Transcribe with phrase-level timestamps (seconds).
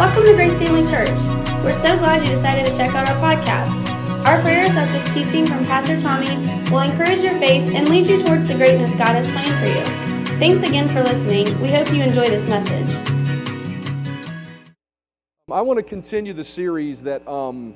[0.00, 1.20] Welcome to Grace Family Church.
[1.62, 3.86] We're so glad you decided to check out our podcast.
[4.24, 6.36] Our prayer is that this teaching from Pastor Tommy
[6.70, 10.38] will encourage your faith and lead you towards the greatness God has planned for you.
[10.38, 11.60] Thanks again for listening.
[11.60, 12.88] We hope you enjoy this message.
[15.52, 17.74] I want to continue the series that um,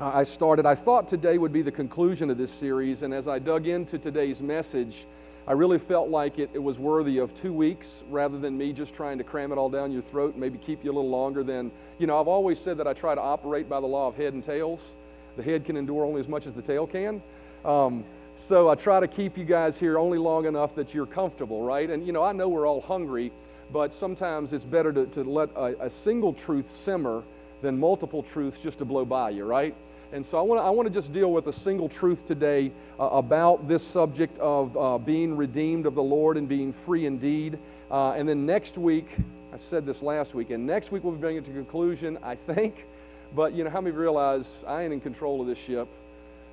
[0.00, 0.64] I started.
[0.64, 3.98] I thought today would be the conclusion of this series, and as I dug into
[3.98, 5.06] today's message,
[5.46, 8.94] I really felt like it, it was worthy of two weeks rather than me just
[8.94, 11.42] trying to cram it all down your throat and maybe keep you a little longer
[11.42, 14.16] than, you know, I've always said that I try to operate by the law of
[14.16, 14.96] head and tails.
[15.36, 17.22] The head can endure only as much as the tail can.
[17.64, 18.04] Um,
[18.36, 21.90] so I try to keep you guys here only long enough that you're comfortable, right?
[21.90, 23.32] And, you know, I know we're all hungry,
[23.72, 27.22] but sometimes it's better to, to let a, a single truth simmer
[27.60, 29.74] than multiple truths just to blow by you, right?
[30.12, 33.68] And so I want to I just deal with a single truth today uh, about
[33.68, 37.58] this subject of uh, being redeemed of the Lord and being free indeed.
[37.90, 39.16] Uh, and then next week,
[39.52, 42.34] I said this last week, and next week we'll be bringing it to conclusion, I
[42.34, 42.86] think.
[43.34, 45.88] But you know, how many realize I ain't in control of this ship?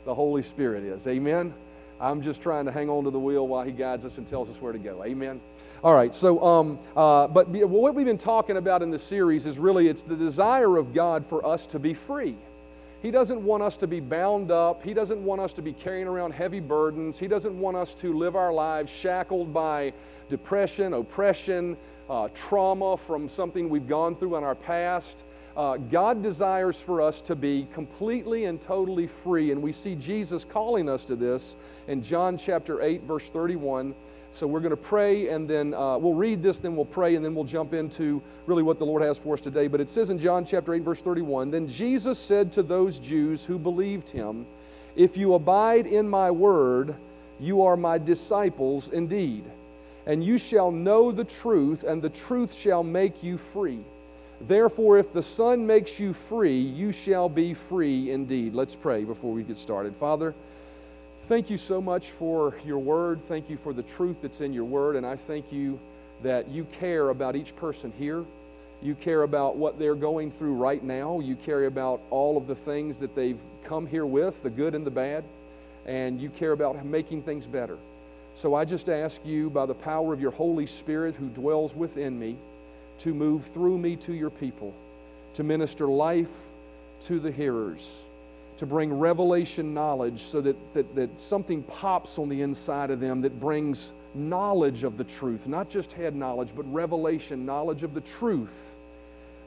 [0.06, 1.08] The Holy Spirit is.
[1.08, 1.54] Amen?
[2.00, 4.50] I'm just trying to hang on to the wheel while He guides us and tells
[4.50, 5.04] us where to go.
[5.04, 5.42] Amen?
[5.84, 9.58] All right, so, um, uh, but what we've been talking about in the series is
[9.58, 12.36] really it's the desire of God for us to be free.
[13.08, 14.84] He doesn't want us to be bound up.
[14.84, 17.18] He doesn't want us to be carrying around heavy burdens.
[17.18, 19.94] He doesn't want us to live our lives shackled by
[20.30, 21.78] depression, oppression,
[22.10, 25.24] uh, trauma from something we've gone through in our past.
[25.56, 30.44] Uh, God desires for us to be completely and totally free, and we see Jesus
[30.44, 31.56] calling us to this
[31.88, 33.96] in John chapter 8, verse 31.
[34.32, 37.24] So we're going to pray and then uh, we'll read this, then we'll pray, and
[37.24, 39.68] then we'll jump into really what the Lord has for us today.
[39.68, 43.46] But it says in John chapter 8, verse 31 Then Jesus said to those Jews
[43.46, 44.46] who believed him,
[44.96, 46.96] If you abide in my word,
[47.40, 49.44] you are my disciples indeed.
[50.06, 53.80] And you shall know the truth, and the truth shall make you free.
[54.42, 58.54] Therefore, if the Son makes you free, you shall be free indeed.
[58.54, 59.96] Let's pray before we get started.
[59.96, 60.36] Father,
[61.28, 63.22] Thank you so much for your word.
[63.22, 64.96] Thank you for the truth that's in your word.
[64.96, 65.78] And I thank you
[66.24, 68.24] that you care about each person here.
[68.82, 71.20] You care about what they're going through right now.
[71.20, 74.86] You care about all of the things that they've come here with, the good and
[74.86, 75.26] the bad.
[75.86, 77.78] And you care about making things better.
[78.34, 82.18] So I just ask you, by the power of your Holy Spirit who dwells within
[82.18, 82.38] me,
[83.00, 84.74] to move through me to your people,
[85.34, 86.32] to minister life
[87.02, 88.06] to the hearers
[88.58, 93.22] to bring revelation knowledge so that, that, that something pops on the inside of them
[93.22, 98.02] that brings knowledge of the truth, not just head knowledge, but revelation, knowledge of the
[98.02, 98.78] truth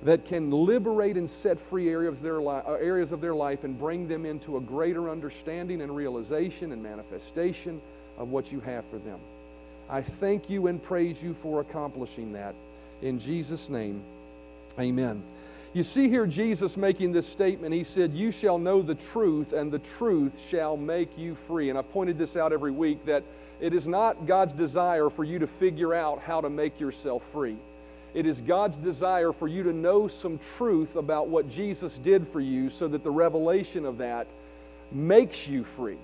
[0.03, 3.65] that can liberate and set free areas of, their li- uh, areas of their life
[3.65, 7.81] and bring them into a greater understanding and realization and manifestation
[8.17, 9.19] of what you have for them.
[9.91, 12.55] I thank you and praise you for accomplishing that.
[13.03, 14.03] In Jesus' name,
[14.79, 15.23] amen.
[15.73, 17.73] You see here Jesus making this statement.
[17.73, 21.71] He said, You shall know the truth, and the truth shall make you free.
[21.71, 23.23] And I've pointed this out every week that
[23.61, 27.57] it is not God's desire for you to figure out how to make yourself free.
[28.15, 32.41] It is God's desire for you to know some truth about what Jesus did for
[32.41, 34.27] you so that the revelation of that
[34.91, 35.99] makes you free,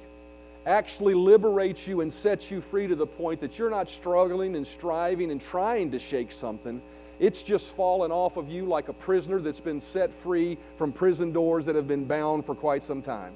[0.65, 4.65] actually liberates you and sets you free to the point that you're not struggling and
[4.65, 6.81] striving and trying to shake something
[7.19, 11.32] it's just fallen off of you like a prisoner that's been set free from prison
[11.32, 13.32] doors that have been bound for quite some time.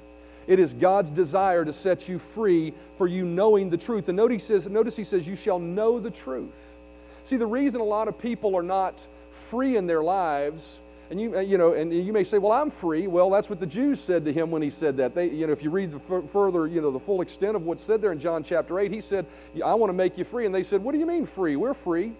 [0.47, 4.09] It is God's desire to set you free for you knowing the truth.
[4.09, 6.77] And notice he says, notice he says, You shall know the truth.
[7.23, 10.81] See, the reason a lot of people are not free in their lives,
[11.11, 13.07] and you, you know, and you may say, Well, I'm free.
[13.07, 15.13] Well, that's what the Jews said to him when he said that.
[15.13, 17.63] They, you know, if you read the f- further, you know, the full extent of
[17.63, 19.25] what's said there in John chapter 8, he said,
[19.63, 20.45] I want to make you free.
[20.45, 21.55] And they said, What do you mean free?
[21.55, 22.13] We're free.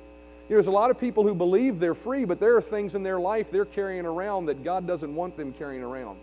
[0.50, 3.04] Know, there's a lot of people who believe they're free, but there are things in
[3.04, 6.18] their life they're carrying around that God doesn't want them carrying around.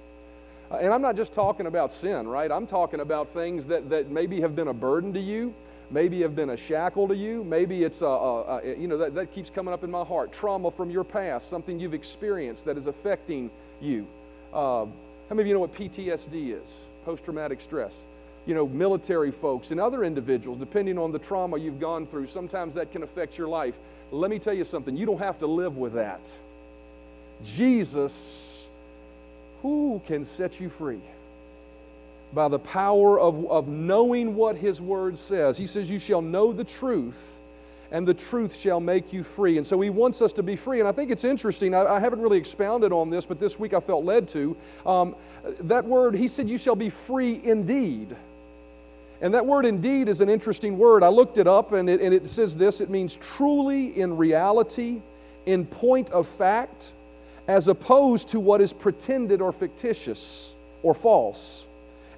[0.71, 2.51] Uh, and I'm not just talking about sin, right?
[2.51, 5.55] I'm talking about things that, that maybe have been a burden to you,
[5.91, 9.15] maybe have been a shackle to you, maybe it's, a, a, a you know, that,
[9.15, 10.31] that keeps coming up in my heart.
[10.33, 13.51] Trauma from your past, something you've experienced that is affecting
[13.81, 14.07] you.
[14.53, 16.85] Uh, how many of you know what PTSD is?
[17.05, 17.95] Post traumatic stress
[18.49, 22.75] you know, military folks and other individuals, depending on the trauma you've gone through, sometimes
[22.75, 23.79] that can affect your life.
[24.11, 26.31] Let me tell you something, you don't have to live with that.
[27.45, 28.69] Jesus,
[29.63, 31.01] who can set you free?
[32.33, 35.57] By the power of, of knowing what His Word says.
[35.57, 37.41] He says, You shall know the truth,
[37.91, 39.57] and the truth shall make you free.
[39.57, 40.81] And so He wants us to be free.
[40.81, 41.75] And I think it's interesting.
[41.75, 44.57] I, I haven't really expounded on this, but this week I felt led to.
[44.85, 45.17] Um,
[45.61, 48.15] that word, He said, You shall be free indeed.
[49.21, 51.03] And that word indeed is an interesting word.
[51.03, 55.01] I looked it up and it, and it says this it means truly in reality,
[55.47, 56.93] in point of fact,
[57.49, 61.67] as opposed to what is pretended or fictitious or false.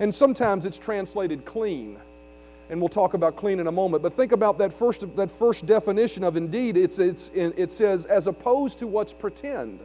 [0.00, 1.99] And sometimes it's translated clean.
[2.69, 4.03] And we'll talk about clean in a moment.
[4.03, 6.76] But think about that first, that first definition of indeed.
[6.76, 9.81] It's, it's, it says, as opposed to what's pretend.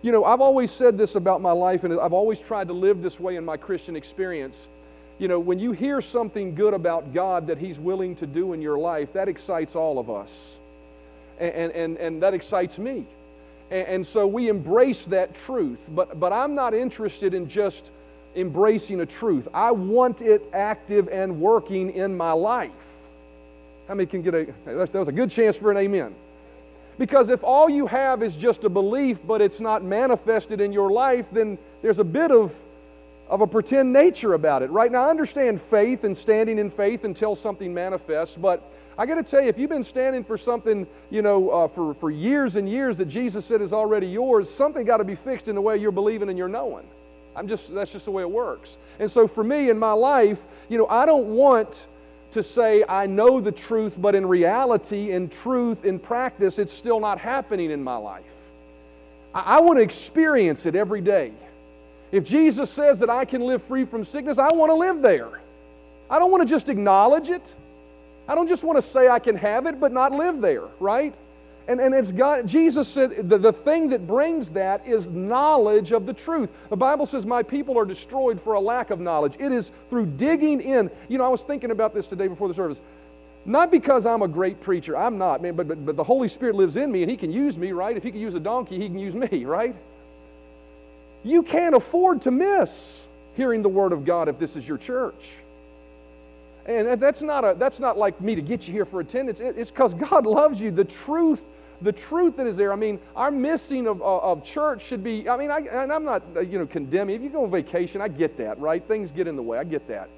[0.00, 3.02] You know, I've always said this about my life, and I've always tried to live
[3.02, 4.68] this way in my Christian experience.
[5.18, 8.62] You know, when you hear something good about God that He's willing to do in
[8.62, 10.58] your life, that excites all of us.
[11.40, 13.06] And, and, and that excites me.
[13.70, 15.88] And, and so we embrace that truth.
[15.92, 17.90] But, but I'm not interested in just
[18.36, 19.48] embracing a truth.
[19.52, 23.08] I want it active and working in my life.
[23.88, 26.14] How many can get a, that was a good chance for an amen.
[26.98, 30.90] Because if all you have is just a belief, but it's not manifested in your
[30.90, 32.54] life, then there's a bit of,
[33.28, 34.70] of a pretend nature about it.
[34.70, 39.14] Right now, I understand faith and standing in faith until something manifests, but I got
[39.14, 42.56] to tell you, if you've been standing for something, you know, uh, for, for years
[42.56, 45.60] and years that Jesus said is already yours, something got to be fixed in the
[45.60, 46.86] way you're believing and you're knowing.
[47.36, 48.78] I'm just, that's just the way it works.
[48.98, 51.86] And so for me in my life, you know, I don't want
[52.32, 56.98] to say I know the truth, but in reality, in truth, in practice, it's still
[56.98, 58.24] not happening in my life.
[59.32, 61.32] I, I want to experience it every day.
[62.10, 65.40] If Jesus says that I can live free from sickness, I want to live there.
[66.10, 67.54] I don't want to just acknowledge it.
[68.26, 71.14] I don't just want to say I can have it, but not live there, right?
[71.66, 76.06] And, and it's God, Jesus said the, the thing that brings that is knowledge of
[76.06, 76.50] the truth.
[76.70, 79.36] The Bible says, My people are destroyed for a lack of knowledge.
[79.38, 80.90] It is through digging in.
[81.08, 82.80] You know, I was thinking about this today before the service.
[83.44, 86.54] Not because I'm a great preacher, I'm not, man, but, but, but the Holy Spirit
[86.54, 87.96] lives in me and He can use me, right?
[87.96, 89.76] If He can use a donkey, He can use me, right?
[91.24, 95.36] You can't afford to miss hearing the Word of God if this is your church.
[96.66, 99.40] And that's not, a, that's not like me to get you here for attendance.
[99.40, 100.70] It's because God loves you.
[100.70, 101.46] The truth,
[101.80, 102.72] the truth that is there.
[102.72, 106.22] I mean, our missing of, of church should be, I mean, I, and I'm not,
[106.36, 107.16] uh, you know, condemning.
[107.16, 108.86] If you go on vacation, I get that, right?
[108.86, 109.56] Things get in the way.
[109.58, 110.10] I get that.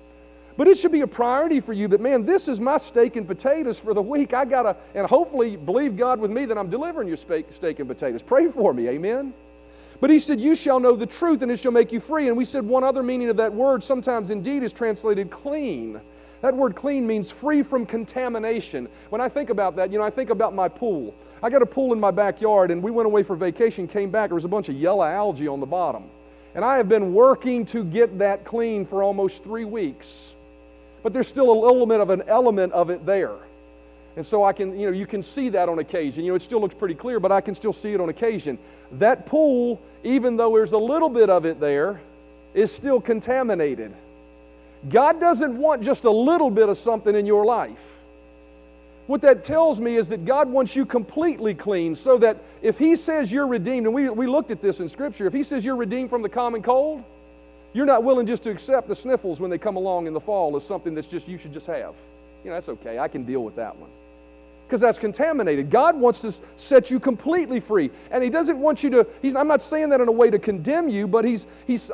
[0.57, 3.27] But it should be a priority for you that, man, this is my steak and
[3.27, 4.35] potatoes for the week.
[4.35, 7.79] I got to, and hopefully believe God with me that I'm delivering your steak, steak
[7.79, 8.23] and potatoes.
[8.23, 9.33] Pray for me, amen?
[10.01, 12.29] But he said, You shall know the truth, and it shall make you free.
[12.29, 16.01] And we said one other meaning of that word sometimes indeed is translated clean.
[16.41, 18.89] That word clean means free from contamination.
[19.11, 21.15] When I think about that, you know, I think about my pool.
[21.43, 24.31] I got a pool in my backyard, and we went away for vacation, came back,
[24.31, 26.05] there was a bunch of yellow algae on the bottom.
[26.55, 30.35] And I have been working to get that clean for almost three weeks.
[31.03, 33.37] But there's still a little bit of an element of it there.
[34.17, 36.25] And so I can, you know, you can see that on occasion.
[36.25, 38.59] You know, it still looks pretty clear, but I can still see it on occasion.
[38.93, 42.01] That pool, even though there's a little bit of it there,
[42.53, 43.95] is still contaminated.
[44.89, 47.99] God doesn't want just a little bit of something in your life.
[49.07, 52.97] What that tells me is that God wants you completely clean so that if He
[52.97, 55.77] says you're redeemed, and we, we looked at this in Scripture, if He says you're
[55.77, 57.05] redeemed from the common cold,
[57.73, 60.57] you're not willing just to accept the sniffles when they come along in the fall
[60.57, 61.95] as something that's just you should just have.
[62.43, 62.99] You know, that's okay.
[62.99, 63.91] I can deal with that one
[64.71, 65.69] because that's contaminated.
[65.69, 67.91] God wants to set you completely free.
[68.13, 70.39] And He doesn't want you to, he's, I'm not saying that in a way to
[70.39, 71.91] condemn you, but he's, he's,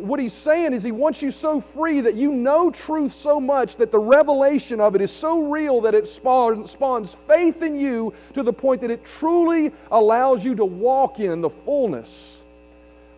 [0.00, 3.76] what He's saying is He wants you so free that you know truth so much
[3.76, 8.14] that the revelation of it is so real that it spawns, spawns faith in you
[8.32, 12.42] to the point that it truly allows you to walk in the fullness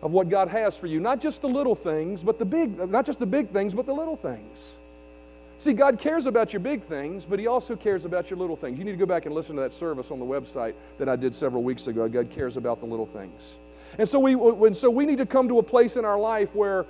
[0.01, 0.99] of what God has for you.
[0.99, 3.93] Not just the little things, but the big, not just the big things, but the
[3.93, 4.79] little things.
[5.59, 8.77] See, God cares about your big things, but He also cares about your little things.
[8.77, 11.15] You need to go back and listen to that service on the website that I
[11.15, 12.07] did several weeks ago.
[12.07, 13.59] God cares about the little things.
[13.97, 16.53] And so we, and so we need to come to a place in our life
[16.53, 16.85] where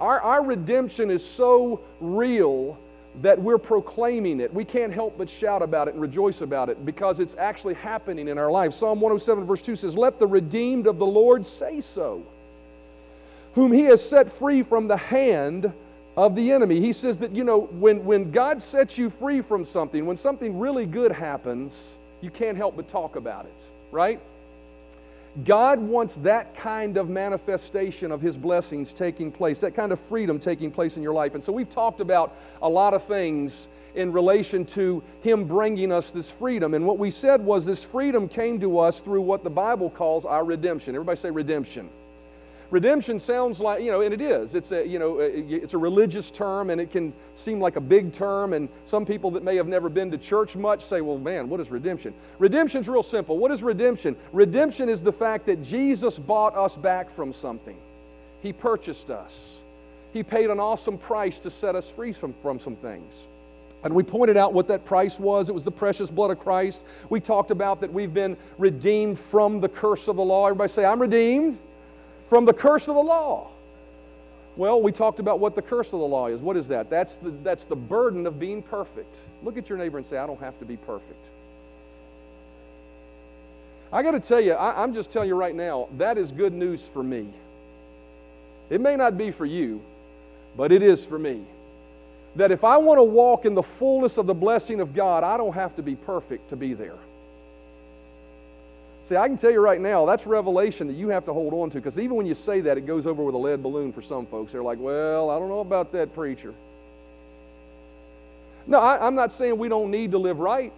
[0.00, 2.78] our, our redemption is so real
[3.20, 4.52] that we're proclaiming it.
[4.52, 8.28] We can't help but shout about it and rejoice about it because it's actually happening
[8.28, 8.72] in our life.
[8.72, 12.24] Psalm 107, verse 2 says, Let the redeemed of the Lord say so,
[13.54, 15.72] whom he has set free from the hand
[16.16, 16.80] of the enemy.
[16.80, 20.58] He says that, you know, when, when God sets you free from something, when something
[20.58, 24.20] really good happens, you can't help but talk about it, right?
[25.44, 30.38] God wants that kind of manifestation of His blessings taking place, that kind of freedom
[30.38, 31.34] taking place in your life.
[31.34, 36.12] And so we've talked about a lot of things in relation to Him bringing us
[36.12, 36.74] this freedom.
[36.74, 40.26] And what we said was this freedom came to us through what the Bible calls
[40.26, 40.94] our redemption.
[40.94, 41.88] Everybody say redemption.
[42.72, 44.54] Redemption sounds like, you know, and it is.
[44.54, 48.14] It's a, you know, it's a religious term and it can seem like a big
[48.14, 48.54] term.
[48.54, 51.60] And some people that may have never been to church much say, well, man, what
[51.60, 52.14] is redemption?
[52.38, 53.36] Redemption's real simple.
[53.36, 54.16] What is redemption?
[54.32, 57.76] Redemption is the fact that Jesus bought us back from something,
[58.40, 59.62] He purchased us,
[60.14, 63.28] He paid an awesome price to set us free from, from some things.
[63.84, 65.50] And we pointed out what that price was.
[65.50, 66.86] It was the precious blood of Christ.
[67.10, 70.46] We talked about that we've been redeemed from the curse of the law.
[70.46, 71.58] Everybody say, I'm redeemed
[72.28, 73.48] from the curse of the law.
[74.56, 76.40] Well, we talked about what the curse of the law is.
[76.40, 76.90] What is that?
[76.90, 79.22] That's the, that's the burden of being perfect.
[79.42, 81.30] Look at your neighbor and say, I don't have to be perfect.
[83.92, 86.52] I got to tell you, I, I'm just telling you right now, that is good
[86.52, 87.28] news for me.
[88.70, 89.82] It may not be for you,
[90.56, 91.42] but it is for me
[92.36, 95.36] that if I want to walk in the fullness of the blessing of God, I
[95.36, 96.96] don't have to be perfect to be there.
[99.04, 101.70] See, I can tell you right now, that's revelation that you have to hold on
[101.70, 104.00] to because even when you say that, it goes over with a lead balloon for
[104.00, 104.52] some folks.
[104.52, 106.54] They're like, well, I don't know about that preacher.
[108.66, 110.72] No, I, am not saying we don't need to live right,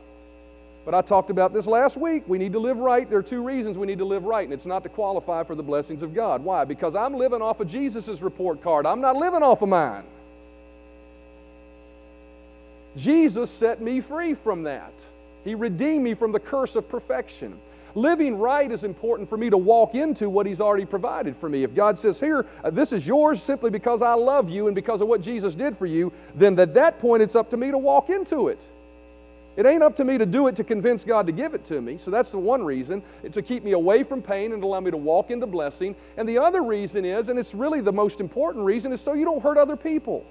[0.87, 2.25] but I talked about this last week.
[2.27, 3.09] We need to live right.
[3.09, 5.55] There are two reasons we need to live right, and it's not to qualify for
[5.55, 6.43] the blessings of God.
[6.43, 6.65] Why?
[6.65, 10.05] Because I'm living off of Jesus' report card, I'm not living off of mine.
[12.97, 14.93] Jesus set me free from that.
[15.45, 17.59] He redeemed me from the curse of perfection.
[17.95, 21.63] Living right is important for me to walk into what He's already provided for me.
[21.63, 25.01] If God says, Here, uh, this is yours simply because I love you and because
[25.01, 27.79] of what Jesus did for you, then at that point it's up to me to
[27.79, 28.69] walk into it.
[29.57, 31.81] It ain't up to me to do it to convince God to give it to
[31.81, 31.97] me.
[31.97, 34.97] So that's the one reason, to keep me away from pain and allow me to
[34.97, 35.95] walk into blessing.
[36.17, 39.25] And the other reason is, and it's really the most important reason, is so you
[39.25, 40.27] don't hurt other people.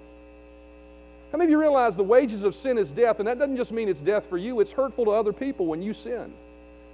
[1.31, 3.19] How many of you realize the wages of sin is death?
[3.19, 5.81] And that doesn't just mean it's death for you, it's hurtful to other people when
[5.81, 6.33] you sin.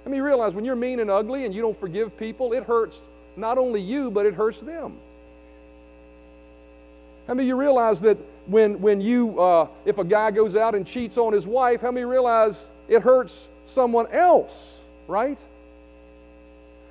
[0.04, 3.06] How many realize when you're mean and ugly and you don't forgive people, it hurts
[3.36, 4.96] not only you, but it hurts them?
[7.26, 10.86] How many you realize that when, when you, uh, if a guy goes out and
[10.86, 15.38] cheats on his wife, how many realize it hurts someone else, right?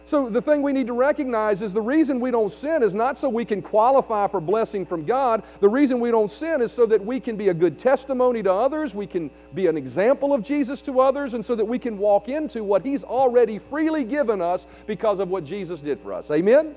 [0.10, 3.16] So, the thing we need to recognize is the reason we don't sin is not
[3.16, 5.44] so we can qualify for blessing from God.
[5.60, 8.52] The reason we don't sin is so that we can be a good testimony to
[8.52, 12.00] others, we can be an example of Jesus to others, and so that we can
[12.00, 16.32] walk into what He's already freely given us because of what Jesus did for us.
[16.32, 16.76] Amen?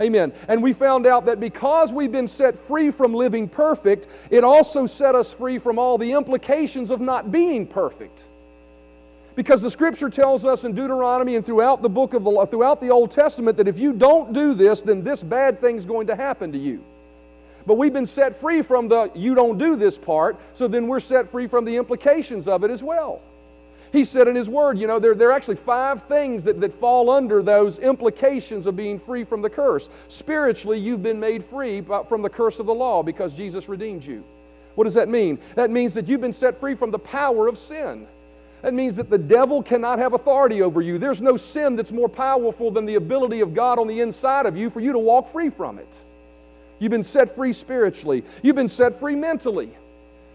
[0.00, 0.32] Amen.
[0.46, 4.86] And we found out that because we've been set free from living perfect, it also
[4.86, 8.26] set us free from all the implications of not being perfect.
[9.40, 12.90] Because the scripture tells us in Deuteronomy and throughout the book of the throughout the
[12.90, 16.52] Old Testament that if you don't do this, then this bad thing's going to happen
[16.52, 16.84] to you.
[17.64, 21.00] But we've been set free from the you don't do this part, so then we're
[21.00, 23.22] set free from the implications of it as well.
[23.94, 26.74] He said in his word, you know, there, there are actually five things that, that
[26.74, 29.88] fall under those implications of being free from the curse.
[30.08, 34.22] Spiritually, you've been made free from the curse of the law because Jesus redeemed you.
[34.74, 35.38] What does that mean?
[35.54, 38.06] That means that you've been set free from the power of sin.
[38.62, 40.98] That means that the devil cannot have authority over you.
[40.98, 44.56] There's no sin that's more powerful than the ability of God on the inside of
[44.56, 46.00] you for you to walk free from it.
[46.78, 49.70] You've been set free spiritually, you've been set free mentally.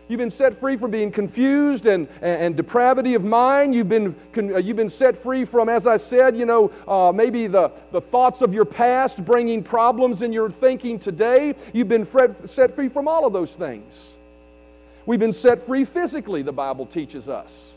[0.08, 3.74] You've been set free from being confused and, and, and depravity of mind.
[3.74, 7.48] You've been, uh, you've been set free from, as I said, you know, uh, maybe
[7.48, 11.56] the, the thoughts of your past bringing problems in your thinking today.
[11.74, 12.06] You've been
[12.46, 14.20] set free from all of those things.
[15.08, 17.75] We've been set free physically, the Bible teaches us.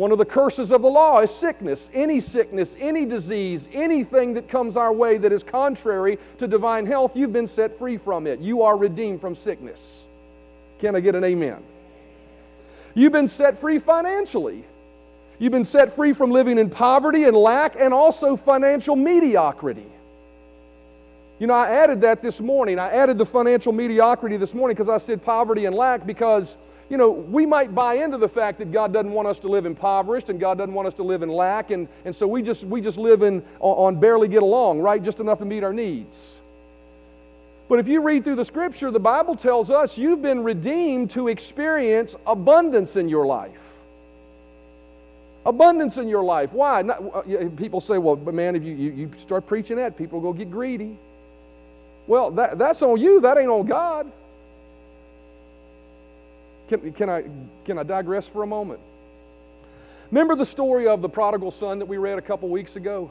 [0.00, 1.90] One of the curses of the law is sickness.
[1.92, 7.14] Any sickness, any disease, anything that comes our way that is contrary to divine health,
[7.14, 8.40] you've been set free from it.
[8.40, 10.06] You are redeemed from sickness.
[10.78, 11.62] Can I get an amen?
[12.94, 14.64] You've been set free financially.
[15.38, 19.92] You've been set free from living in poverty and lack and also financial mediocrity.
[21.38, 22.78] You know, I added that this morning.
[22.78, 26.56] I added the financial mediocrity this morning because I said poverty and lack because
[26.90, 29.64] you know, we might buy into the fact that God doesn't want us to live
[29.64, 32.64] impoverished and God doesn't want us to live in lack, and, and so we just,
[32.64, 35.00] we just live in, on, barely get along, right?
[35.02, 36.42] Just enough to meet our needs.
[37.68, 41.28] But if you read through the scripture, the Bible tells us you've been redeemed to
[41.28, 43.76] experience abundance in your life.
[45.46, 46.52] Abundance in your life.
[46.52, 46.82] Why?
[46.82, 50.20] Not, uh, people say, well, but man, if you, you, you start preaching that, people
[50.20, 50.98] will go get greedy.
[52.08, 54.10] Well, that, that's on you, that ain't on God.
[56.70, 57.24] Can, can, I,
[57.64, 58.78] can I digress for a moment?
[60.12, 63.10] Remember the story of the prodigal son that we read a couple weeks ago?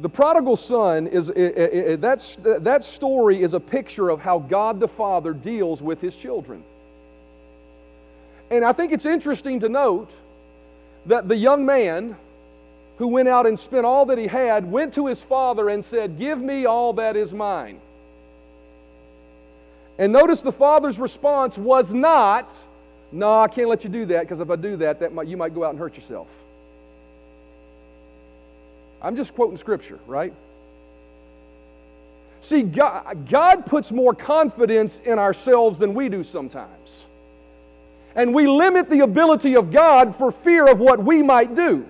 [0.00, 5.82] The prodigal son is that story is a picture of how God the Father deals
[5.82, 6.62] with his children.
[8.52, 10.14] And I think it's interesting to note
[11.06, 12.16] that the young man
[12.98, 16.16] who went out and spent all that he had went to his father and said,
[16.16, 17.80] Give me all that is mine.
[20.00, 22.54] And notice the father's response was not,
[23.12, 25.36] No, I can't let you do that because if I do that, that might, you
[25.36, 26.28] might go out and hurt yourself.
[29.02, 30.32] I'm just quoting scripture, right?
[32.40, 37.06] See, God, God puts more confidence in ourselves than we do sometimes.
[38.14, 41.86] And we limit the ability of God for fear of what we might do.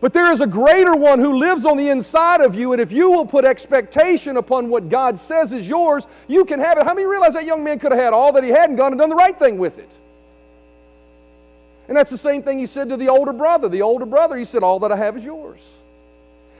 [0.00, 2.90] But there is a greater one who lives on the inside of you, and if
[2.90, 6.84] you will put expectation upon what God says is yours, you can have it.
[6.84, 8.92] How many realize that young man could have had all that he had and gone
[8.92, 9.98] and done the right thing with it?
[11.88, 13.68] And that's the same thing he said to the older brother.
[13.68, 15.76] The older brother, he said, All that I have is yours.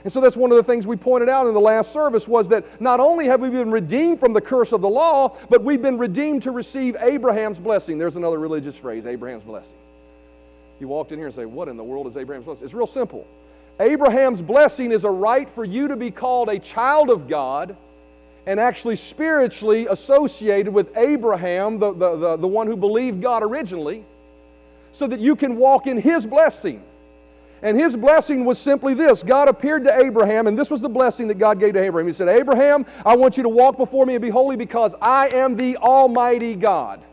[0.02, 2.48] And so that's one of the things we pointed out in the last service was
[2.48, 5.82] that not only have we been redeemed from the curse of the law, but we've
[5.82, 7.98] been redeemed to receive Abraham's blessing.
[7.98, 9.76] There's another religious phrase, Abraham's blessing.
[10.80, 12.64] You walked in here and say, What in the world is Abraham's blessing?
[12.64, 13.26] It's real simple.
[13.78, 17.76] Abraham's blessing is a right for you to be called a child of God
[18.46, 24.04] and actually spiritually associated with Abraham, the, the, the, the one who believed God originally
[24.92, 26.82] so that you can walk in His blessing.
[27.62, 31.28] And his blessing was simply this God appeared to Abraham, and this was the blessing
[31.28, 32.06] that God gave to Abraham.
[32.06, 35.28] He said, Abraham, I want you to walk before me and be holy because I
[35.28, 37.04] am the Almighty God.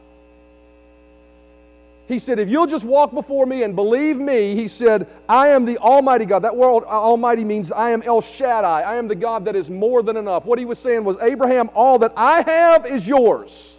[2.07, 5.65] He said, If you'll just walk before me and believe me, he said, I am
[5.65, 6.39] the Almighty God.
[6.39, 8.81] That word uh, Almighty means I am El Shaddai.
[8.81, 10.45] I am the God that is more than enough.
[10.45, 13.77] What he was saying was, Abraham, all that I have is yours.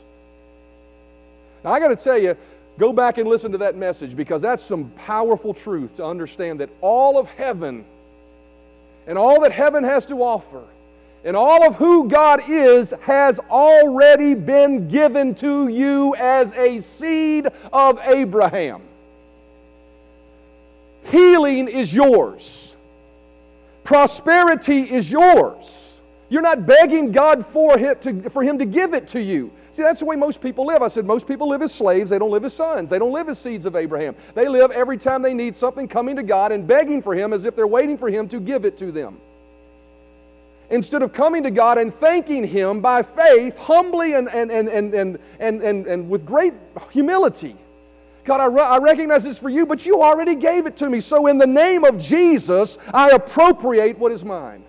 [1.64, 2.36] Now, I got to tell you,
[2.78, 6.70] Go back and listen to that message because that's some powerful truth to understand that
[6.80, 7.84] all of heaven
[9.08, 10.62] and all that heaven has to offer
[11.28, 17.46] and all of who God is has already been given to you as a seed
[17.70, 18.80] of Abraham.
[21.04, 22.76] Healing is yours.
[23.84, 26.00] Prosperity is yours.
[26.30, 29.52] You're not begging God for, to, for Him to give it to you.
[29.70, 30.80] See, that's the way most people live.
[30.80, 32.88] I said most people live as slaves, they don't live as sons.
[32.88, 34.16] They don't live as seeds of Abraham.
[34.34, 37.44] They live every time they need something coming to God and begging for Him as
[37.44, 39.18] if they're waiting for Him to give it to them.
[40.70, 44.94] Instead of coming to God and thanking Him by faith, humbly and, and, and, and,
[44.94, 46.52] and, and, and, and with great
[46.90, 47.56] humility.
[48.24, 51.00] God, I, re- I recognize this for you, but you already gave it to me.
[51.00, 54.64] So, in the name of Jesus, I appropriate what is mine.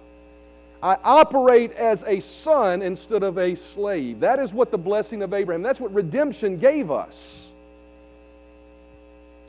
[0.82, 4.22] I operate as a son instead of a slave.
[4.22, 7.52] That is what the blessing of Abraham, that's what redemption gave us.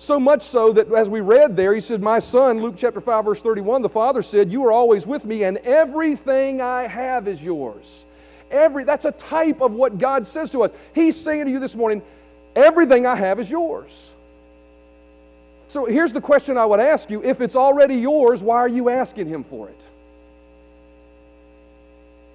[0.01, 3.23] So much so that as we read there, he said, My son, Luke chapter 5,
[3.27, 7.45] verse 31, the father said, You are always with me, and everything I have is
[7.45, 8.07] yours.
[8.51, 10.73] Every, that's a type of what God says to us.
[10.95, 12.01] He's saying to you this morning,
[12.57, 14.15] Everything I have is yours.
[15.69, 18.89] So here's the question I would ask you if it's already yours, why are you
[18.89, 19.89] asking Him for it?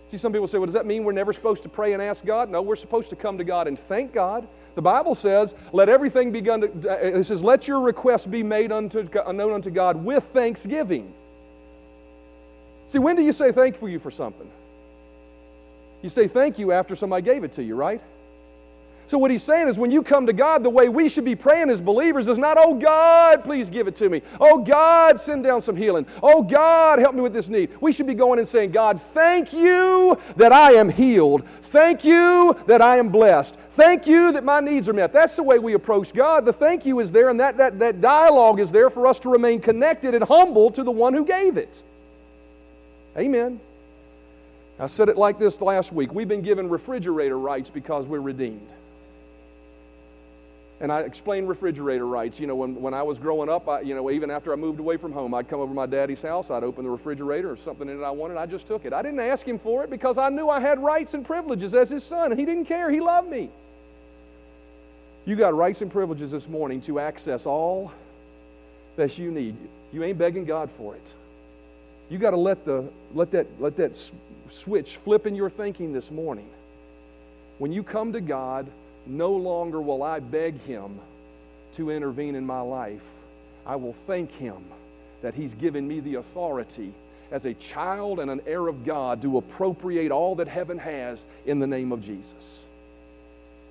[0.06, 2.23] See, some people say, well, does that mean we're never supposed to pray and ask
[2.23, 2.51] God?
[2.51, 4.47] No, we're supposed to come to God and thank God.
[4.76, 9.08] The Bible says, let everything be done, it says, let your request be made unto,
[9.32, 11.14] known unto God with thanksgiving.
[12.88, 14.50] See, when do you say thank you for something?
[16.02, 18.02] You say thank you after somebody gave it to you, right?
[19.08, 21.36] So, what he's saying is when you come to God, the way we should be
[21.36, 24.22] praying as believers is not, oh God, please give it to me.
[24.39, 26.06] Oh God, send down some healing.
[26.24, 27.70] Oh God, help me with this need.
[27.82, 31.48] We should be going and saying, God, thank you that I am healed.
[31.48, 33.58] Thank you that I am blessed.
[33.72, 35.12] Thank you that my needs are met.
[35.12, 36.46] That's the way we approach God.
[36.46, 39.30] The thank you is there, and that, that, that dialogue is there for us to
[39.30, 41.84] remain connected and humble to the one who gave it.
[43.18, 43.60] Amen.
[44.80, 46.13] I said it like this last week.
[46.13, 48.68] We've been given refrigerator rights because we're redeemed.
[50.82, 52.40] And I explained refrigerator rights.
[52.40, 54.80] You know, when, when I was growing up, I, you know, even after I moved
[54.80, 57.56] away from home, I'd come over to my daddy's house, I'd open the refrigerator, or
[57.56, 58.92] something in it I wanted, I just took it.
[58.92, 61.90] I didn't ask him for it because I knew I had rights and privileges as
[61.90, 62.92] his son, and he didn't care.
[62.92, 63.50] He loved me.
[65.26, 67.92] You got rights and privileges this morning to access all
[68.96, 69.56] that you need.
[69.94, 71.14] You ain't begging God for it.
[72.10, 74.00] You got to let, the, let, that, let that
[74.50, 76.48] switch flip in your thinking this morning.
[77.58, 78.68] When you come to God,
[79.08, 81.00] no longer will I beg Him
[81.74, 83.06] to intervene in my life.
[83.65, 84.63] I will thank Him
[85.22, 86.94] that He's given me the authority
[87.32, 91.60] as a child and an heir of God to appropriate all that heaven has in
[91.60, 92.63] the name of Jesus.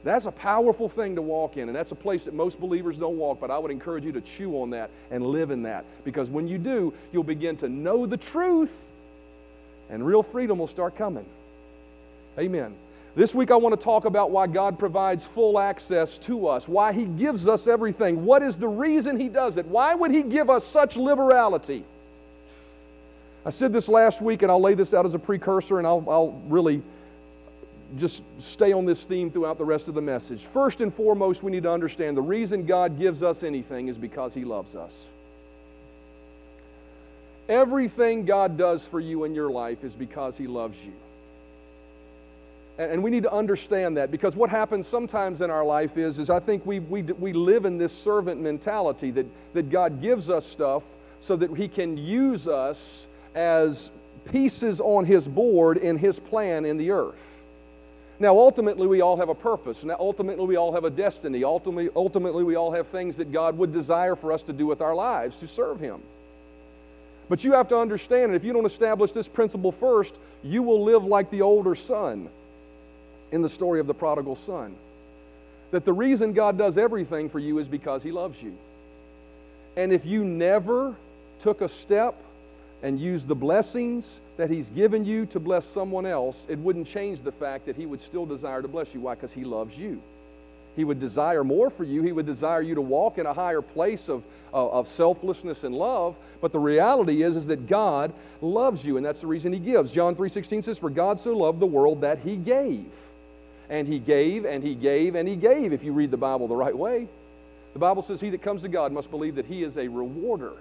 [0.03, 3.16] That's a powerful thing to walk in, and that's a place that most believers don't
[3.16, 6.29] walk, but I would encourage you to chew on that and live in that because
[6.29, 8.85] when you do, you'll begin to know the truth
[9.88, 11.25] and real freedom will start coming.
[12.38, 12.75] Amen.
[13.16, 16.92] This week, I want to talk about why God provides full access to us, why
[16.92, 18.24] He gives us everything.
[18.24, 19.66] What is the reason He does it?
[19.66, 21.85] Why would He give us such liberality?
[23.46, 26.05] I said this last week, and I'll lay this out as a precursor, and I'll,
[26.09, 26.83] I'll really
[27.96, 30.44] just stay on this theme throughout the rest of the message.
[30.44, 34.35] First and foremost, we need to understand the reason God gives us anything is because
[34.35, 35.09] He loves us.
[37.48, 40.94] Everything God does for you in your life is because He loves you.
[42.77, 46.29] And we need to understand that because what happens sometimes in our life is, is
[46.29, 50.45] I think we, we, we live in this servant mentality that, that God gives us
[50.45, 50.83] stuff
[51.21, 53.07] so that He can use us
[53.37, 53.93] as
[54.31, 57.43] pieces on His board in His plan in the earth.
[58.19, 59.85] Now, ultimately, we all have a purpose.
[59.85, 61.45] Now, ultimately, we all have a destiny.
[61.45, 64.81] Ultimately, ultimately, we all have things that God would desire for us to do with
[64.81, 66.01] our lives to serve Him.
[67.29, 70.83] But you have to understand, and if you don't establish this principle first, you will
[70.83, 72.29] live like the older son
[73.35, 74.77] in the story of the prodigal son.
[75.73, 78.57] That the reason God does everything for you is because He loves you.
[79.77, 80.94] And if you never
[81.40, 82.14] took a step
[82.85, 87.23] and used the blessings that He's given you to bless someone else, it wouldn't change
[87.23, 89.01] the fact that He would still desire to bless you.
[89.01, 89.16] Why?
[89.16, 90.01] Because He loves you.
[90.77, 92.03] He would desire more for you.
[92.03, 95.75] He would desire you to walk in a higher place of, of, of selflessness and
[95.75, 96.16] love.
[96.40, 99.90] But the reality is, is that God loves you, and that's the reason He gives.
[99.90, 102.87] John 3.16 says, For God so loved the world that He gave
[103.68, 106.57] and he gave and he gave and he gave if you read the Bible the
[106.57, 107.09] right way.
[107.74, 110.53] The Bible says, He that comes to God must believe that He is a rewarder.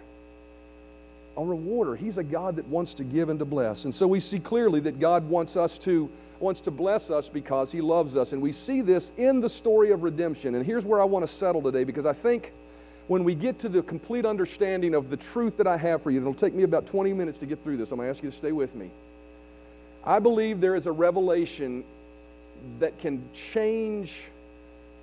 [1.38, 1.96] A rewarder.
[1.96, 3.86] He's a God that wants to give and to bless.
[3.86, 7.72] And so we see clearly that God wants us to wants to bless us because
[7.72, 8.34] he loves us.
[8.34, 10.56] And we see this in the story of redemption.
[10.56, 12.52] And here's where I want to settle today because I think
[13.08, 16.20] when we get to the complete understanding of the truth that I have for you,
[16.20, 17.92] it'll take me about 20 minutes to get through this.
[17.92, 18.90] I'm going to ask you to stay with me.
[20.04, 21.86] I believe there is a revelation
[22.80, 24.30] that can change,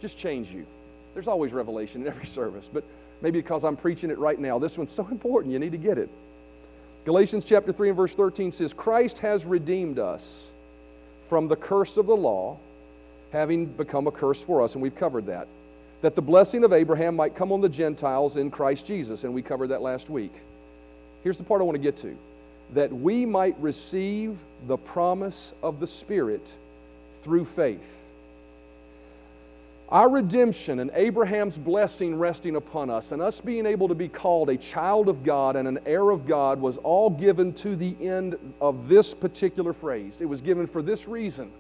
[0.01, 0.67] just change you.
[1.15, 2.85] There's always revelation in every service, but
[3.21, 5.99] maybe because I'm preaching it right now, this one's so important, you need to get
[5.99, 6.09] it.
[7.05, 10.51] Galatians chapter 3 and verse 13 says, Christ has redeemed us
[11.27, 12.59] from the curse of the law,
[13.33, 15.49] having become a curse for us, and we've covered that.
[16.03, 19.43] That the blessing of Abraham might come on the Gentiles in Christ Jesus, and we
[19.43, 20.33] covered that last week.
[21.23, 22.17] Here's the part I want to get to
[22.73, 26.55] that we might receive the promise of the Spirit
[27.23, 28.11] through faith.
[29.91, 34.49] Our redemption and Abraham's blessing resting upon us, and us being able to be called
[34.49, 38.37] a child of God and an heir of God, was all given to the end
[38.61, 40.21] of this particular phrase.
[40.21, 41.51] It was given for this reason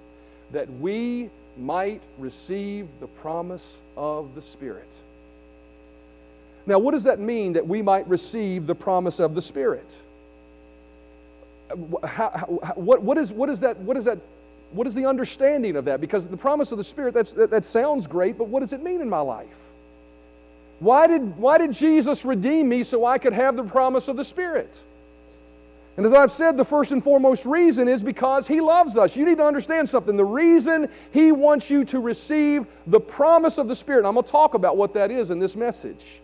[0.53, 5.01] that we might receive the promise of the Spirit.
[6.67, 10.01] Now, what does that mean that we might receive the promise of the Spirit?
[12.05, 12.31] How,
[12.63, 14.19] how, what, what, is, what, is that, what is that
[14.73, 16.01] what is the understanding of that?
[16.01, 19.01] Because the promise of the Spirit, that, that sounds great, but what does it mean
[19.01, 19.49] in my life?
[20.79, 24.25] Why did, why did Jesus redeem me so I could have the promise of the
[24.25, 24.83] Spirit?
[25.97, 29.17] And as I've said, the first and foremost reason is because He loves us.
[29.17, 30.17] You need to understand something.
[30.17, 34.33] The reason He wants you to receive the promise of the Spirit, I'm going to
[34.33, 36.23] talk about what that is in this message.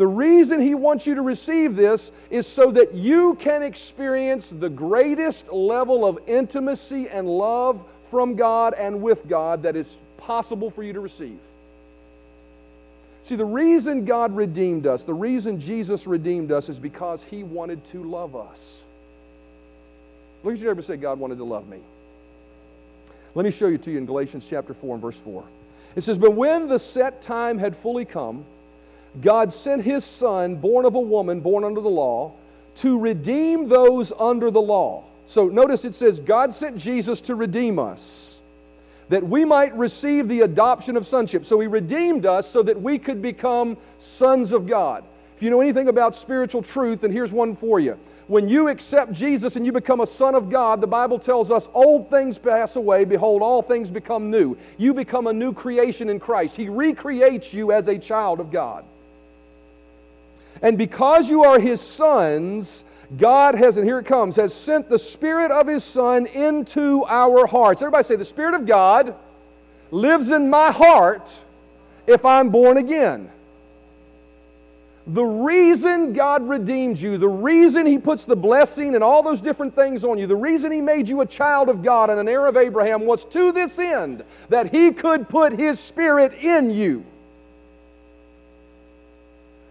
[0.00, 4.70] The reason He wants you to receive this is so that you can experience the
[4.70, 10.82] greatest level of intimacy and love from God and with God that is possible for
[10.82, 11.38] you to receive.
[13.24, 17.84] See, the reason God redeemed us, the reason Jesus redeemed us, is because He wanted
[17.84, 18.84] to love us.
[20.42, 21.80] Look at your neighbor and say, God wanted to love me.
[23.34, 25.44] Let me show you to you in Galatians chapter 4 and verse 4.
[25.94, 28.46] It says, But when the set time had fully come,
[29.20, 32.32] God sent his son, born of a woman, born under the law,
[32.76, 35.04] to redeem those under the law.
[35.24, 38.42] So notice it says, God sent Jesus to redeem us,
[39.08, 41.44] that we might receive the adoption of sonship.
[41.44, 45.04] So he redeemed us so that we could become sons of God.
[45.36, 47.98] If you know anything about spiritual truth, then here's one for you.
[48.28, 51.68] When you accept Jesus and you become a son of God, the Bible tells us
[51.74, 54.56] old things pass away, behold, all things become new.
[54.78, 56.56] You become a new creation in Christ.
[56.56, 58.84] He recreates you as a child of God.
[60.62, 62.84] And because you are his sons,
[63.16, 67.46] God has, and here it comes, has sent the Spirit of his Son into our
[67.46, 67.82] hearts.
[67.82, 69.14] Everybody say, The Spirit of God
[69.90, 71.30] lives in my heart
[72.06, 73.30] if I'm born again.
[75.06, 79.74] The reason God redeemed you, the reason He puts the blessing and all those different
[79.74, 82.46] things on you, the reason He made you a child of God and an heir
[82.46, 87.04] of Abraham was to this end that He could put His Spirit in you.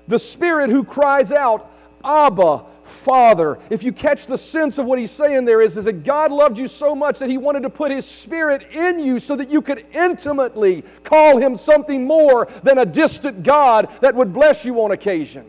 [0.10, 1.72] The Spirit who cries out,
[2.04, 3.60] Abba, Father.
[3.70, 6.58] If you catch the sense of what he's saying there is, is that God loved
[6.58, 9.62] you so much that he wanted to put his spirit in you so that you
[9.62, 14.92] could intimately call him something more than a distant God that would bless you on
[14.92, 15.46] occasion.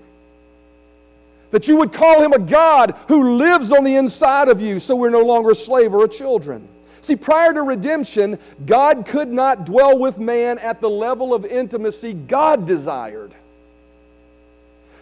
[1.53, 4.95] That you would call him a God who lives on the inside of you so
[4.95, 6.69] we're no longer a slave or a children.
[7.01, 12.13] See, prior to redemption, God could not dwell with man at the level of intimacy
[12.13, 13.35] God desired.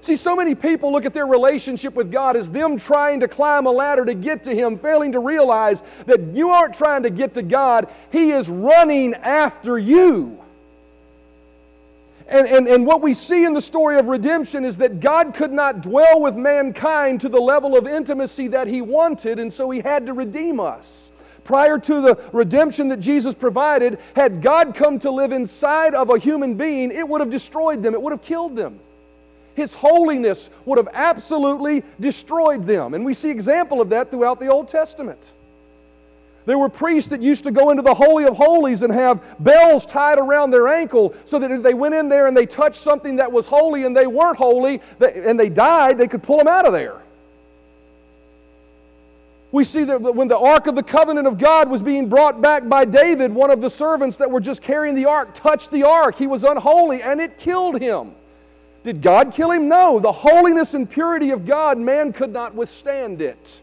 [0.00, 3.66] See, so many people look at their relationship with God as them trying to climb
[3.66, 7.34] a ladder to get to Him, failing to realize that you aren't trying to get
[7.34, 10.38] to God, He is running after you.
[12.28, 15.50] And, and, and what we see in the story of redemption is that God could
[15.50, 19.80] not dwell with mankind to the level of intimacy that He wanted, and so He
[19.80, 21.10] had to redeem us.
[21.44, 26.18] Prior to the redemption that Jesus provided, had God come to live inside of a
[26.18, 28.78] human being, it would have destroyed them, it would have killed them.
[29.58, 32.94] His holiness would have absolutely destroyed them.
[32.94, 35.32] And we see example of that throughout the Old Testament.
[36.46, 39.84] There were priests that used to go into the Holy of Holies and have bells
[39.84, 43.16] tied around their ankle so that if they went in there and they touched something
[43.16, 46.64] that was holy and they weren't holy and they died, they could pull them out
[46.64, 47.02] of there.
[49.50, 52.68] We see that when the Ark of the Covenant of God was being brought back
[52.68, 56.14] by David, one of the servants that were just carrying the Ark touched the Ark.
[56.14, 58.12] He was unholy and it killed him.
[58.88, 59.68] Did God kill him?
[59.68, 59.98] No.
[59.98, 63.60] The holiness and purity of God, man could not withstand it.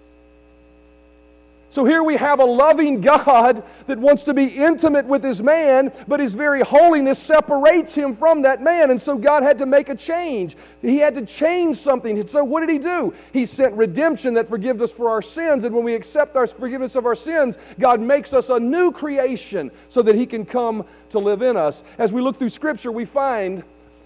[1.70, 5.92] So here we have a loving God that wants to be intimate with his man,
[6.08, 8.92] but his very holiness separates him from that man.
[8.92, 10.58] And so God had to make a change.
[10.84, 12.28] He had to change something.
[12.28, 13.12] So what did he do?
[13.34, 15.64] He sent redemption that forgives us for our sins.
[15.64, 19.72] And when we accept our forgiveness of our sins, God makes us a new creation
[19.88, 21.84] so that he can come to live in us.
[21.98, 23.64] As we look through Scripture, we find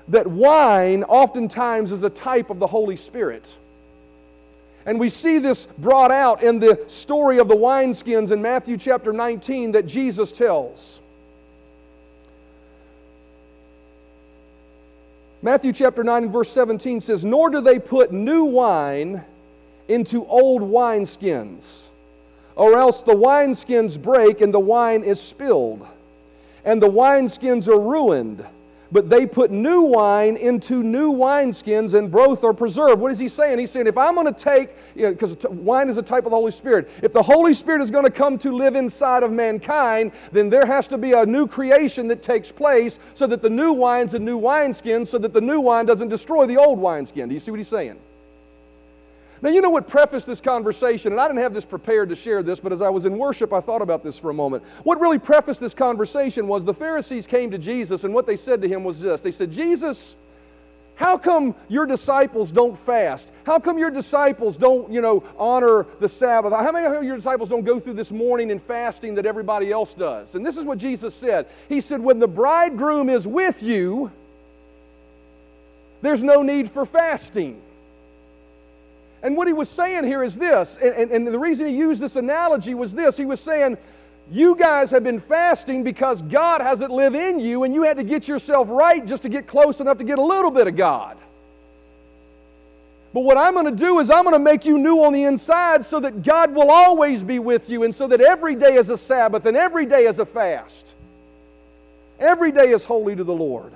[0.09, 3.57] that wine oftentimes is a type of the Holy Spirit.
[4.85, 9.13] And we see this brought out in the story of the wineskins in Matthew chapter
[9.13, 11.01] 19 that Jesus tells.
[15.41, 19.23] Matthew chapter 9 and verse 17 says, Nor do they put new wine
[19.87, 21.89] into old wineskins,
[22.55, 25.85] or else the wineskins break and the wine is spilled,
[26.65, 28.45] and the wineskins are ruined
[28.91, 32.99] but they put new wine into new wineskins and both are preserved.
[32.99, 33.59] What is he saying?
[33.59, 36.31] He's saying, if I'm going to take, because you know, wine is a type of
[36.31, 39.31] the Holy Spirit, if the Holy Spirit is going to come to live inside of
[39.31, 43.49] mankind, then there has to be a new creation that takes place so that the
[43.49, 47.29] new wine's a new wineskin, so that the new wine doesn't destroy the old wineskin.
[47.29, 47.99] Do you see what he's saying?
[49.41, 52.43] Now, you know what prefaced this conversation, and I didn't have this prepared to share
[52.43, 54.63] this, but as I was in worship, I thought about this for a moment.
[54.83, 58.61] What really prefaced this conversation was the Pharisees came to Jesus, and what they said
[58.61, 60.15] to him was this They said, Jesus,
[60.99, 63.31] how come your disciples don't fast?
[63.45, 66.51] How come your disciples don't, you know, honor the Sabbath?
[66.51, 69.93] How many of your disciples don't go through this mourning and fasting that everybody else
[69.93, 70.35] does?
[70.35, 71.47] And this is what Jesus said.
[71.69, 74.11] He said, When the bridegroom is with you,
[76.01, 77.61] there's no need for fasting.
[79.21, 82.01] And what he was saying here is this, and, and, and, the reason he used
[82.01, 83.17] this analogy was this.
[83.17, 83.77] He was saying,
[84.31, 88.03] You guys have been fasting because God hasn't lived in you, and you had to
[88.03, 91.17] get yourself right just to get close enough to get a little bit of God.
[93.13, 95.23] But what I'm going to do is I'm going to make you new on the
[95.23, 98.89] inside so that God will always be with you, and so that every day is
[98.89, 100.93] a Sabbath and every day is a fast.
[102.19, 103.73] Every day is holy to the Lord.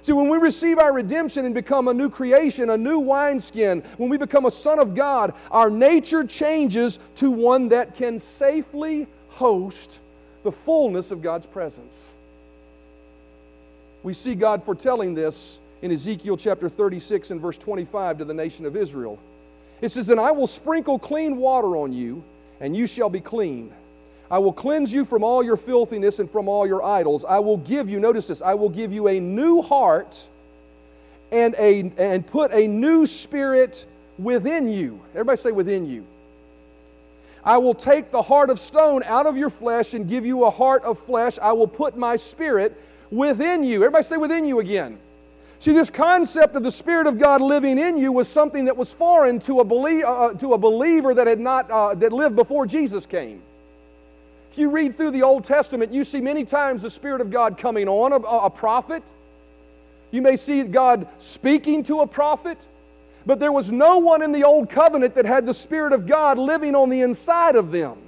[0.00, 4.10] See, when we receive our redemption and become a new creation, a new wineskin, when
[4.10, 10.00] we become a son of God, our nature changes to one that can safely host
[10.44, 12.12] the fullness of God's presence.
[14.02, 18.66] We see God foretelling this in Ezekiel chapter 36 and verse 25 to the nation
[18.66, 19.18] of Israel.
[19.80, 22.22] It says, And I will sprinkle clean water on you,
[22.60, 23.72] and you shall be clean.
[24.30, 27.24] I will cleanse you from all your filthiness and from all your idols.
[27.24, 30.28] I will give you, notice this, I will give you a new heart
[31.32, 33.86] and, a, and put a new spirit
[34.18, 35.00] within you.
[35.12, 36.06] Everybody say within you.
[37.44, 40.50] I will take the heart of stone out of your flesh and give you a
[40.50, 41.38] heart of flesh.
[41.40, 42.78] I will put my spirit
[43.10, 43.76] within you.
[43.76, 44.98] Everybody say within you again.
[45.60, 48.92] See, this concept of the Spirit of God living in you was something that was
[48.92, 52.64] foreign to a, belie- uh, to a believer that had not uh, that lived before
[52.64, 53.42] Jesus came.
[54.58, 57.88] You read through the Old Testament, you see many times the Spirit of God coming
[57.88, 59.02] on a, a prophet.
[60.10, 62.66] You may see God speaking to a prophet.
[63.24, 66.38] But there was no one in the Old Covenant that had the Spirit of God
[66.38, 67.98] living on the inside of them.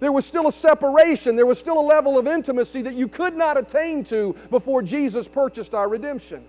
[0.00, 3.34] There was still a separation, there was still a level of intimacy that you could
[3.34, 6.44] not attain to before Jesus purchased our redemption.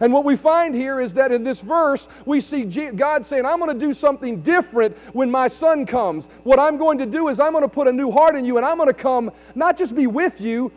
[0.00, 3.58] And what we find here is that in this verse, we see God saying, I'm
[3.58, 6.28] going to do something different when my son comes.
[6.44, 8.56] What I'm going to do is I'm going to put a new heart in you,
[8.56, 10.72] and I'm going to come not just be with you.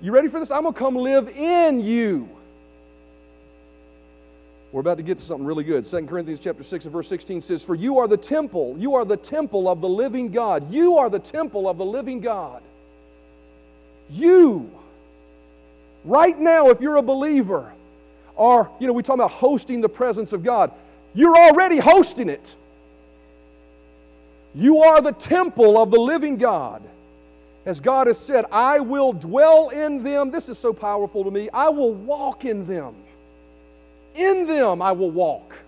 [0.00, 0.50] You ready for this?
[0.50, 2.28] I'm going to come live in you.
[4.72, 5.86] We're about to get to something really good.
[5.86, 9.06] 2 Corinthians chapter 6 and verse 16 says, For you are the temple, you are
[9.06, 10.70] the temple of the living God.
[10.70, 12.62] You are the temple of the living God.
[14.10, 14.70] You,
[16.04, 17.72] right now, if you're a believer,
[18.36, 20.70] are, you know, we talk about hosting the presence of God.
[21.14, 22.56] You're already hosting it.
[24.54, 26.82] You are the temple of the living God.
[27.66, 30.30] As God has said, I will dwell in them.
[30.30, 31.50] This is so powerful to me.
[31.52, 32.94] I will walk in them.
[34.14, 35.58] In them I will walk.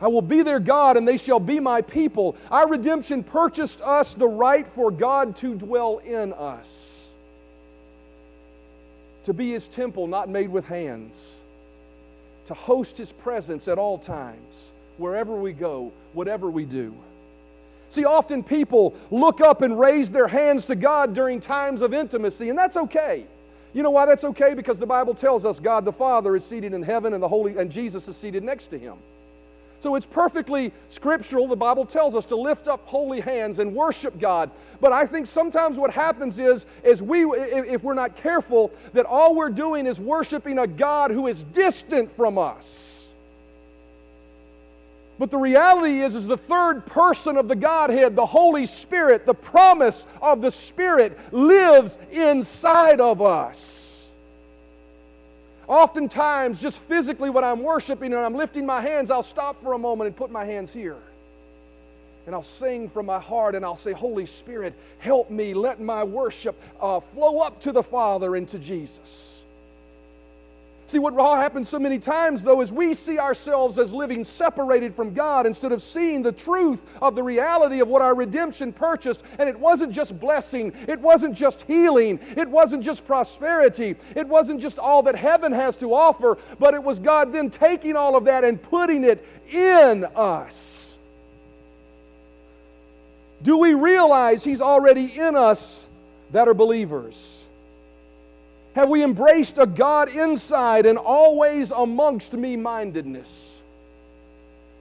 [0.00, 2.36] I will be their God, and they shall be my people.
[2.50, 7.01] Our redemption purchased us the right for God to dwell in us,
[9.24, 11.42] to be his temple, not made with hands,
[12.46, 16.94] to host his presence at all times, wherever we go, whatever we do.
[17.88, 22.48] See, often people look up and raise their hands to God during times of intimacy,
[22.48, 23.26] and that's okay.
[23.74, 24.54] You know why that's okay?
[24.54, 27.56] Because the Bible tells us God the Father is seated in heaven and the Holy
[27.56, 28.96] and Jesus is seated next to him.
[29.82, 31.48] So it's perfectly scriptural.
[31.48, 34.48] The Bible tells us to lift up holy hands and worship God.
[34.80, 39.34] But I think sometimes what happens is, is we, if we're not careful, that all
[39.34, 43.08] we're doing is worshiping a God who is distant from us.
[45.18, 49.34] But the reality is, is the third person of the Godhead, the Holy Spirit, the
[49.34, 53.81] promise of the Spirit lives inside of us.
[55.72, 59.78] Oftentimes, just physically, when I'm worshiping and I'm lifting my hands, I'll stop for a
[59.78, 60.98] moment and put my hands here.
[62.26, 65.54] And I'll sing from my heart and I'll say, Holy Spirit, help me.
[65.54, 69.41] Let my worship uh, flow up to the Father and to Jesus.
[70.92, 75.14] See, what happens so many times, though, is we see ourselves as living separated from
[75.14, 79.24] God instead of seeing the truth of the reality of what our redemption purchased.
[79.38, 84.60] And it wasn't just blessing, it wasn't just healing, it wasn't just prosperity, it wasn't
[84.60, 88.26] just all that heaven has to offer, but it was God then taking all of
[88.26, 90.98] that and putting it in us.
[93.42, 95.88] Do we realize He's already in us
[96.32, 97.41] that are believers?
[98.74, 103.60] Have we embraced a God inside and always amongst me mindedness?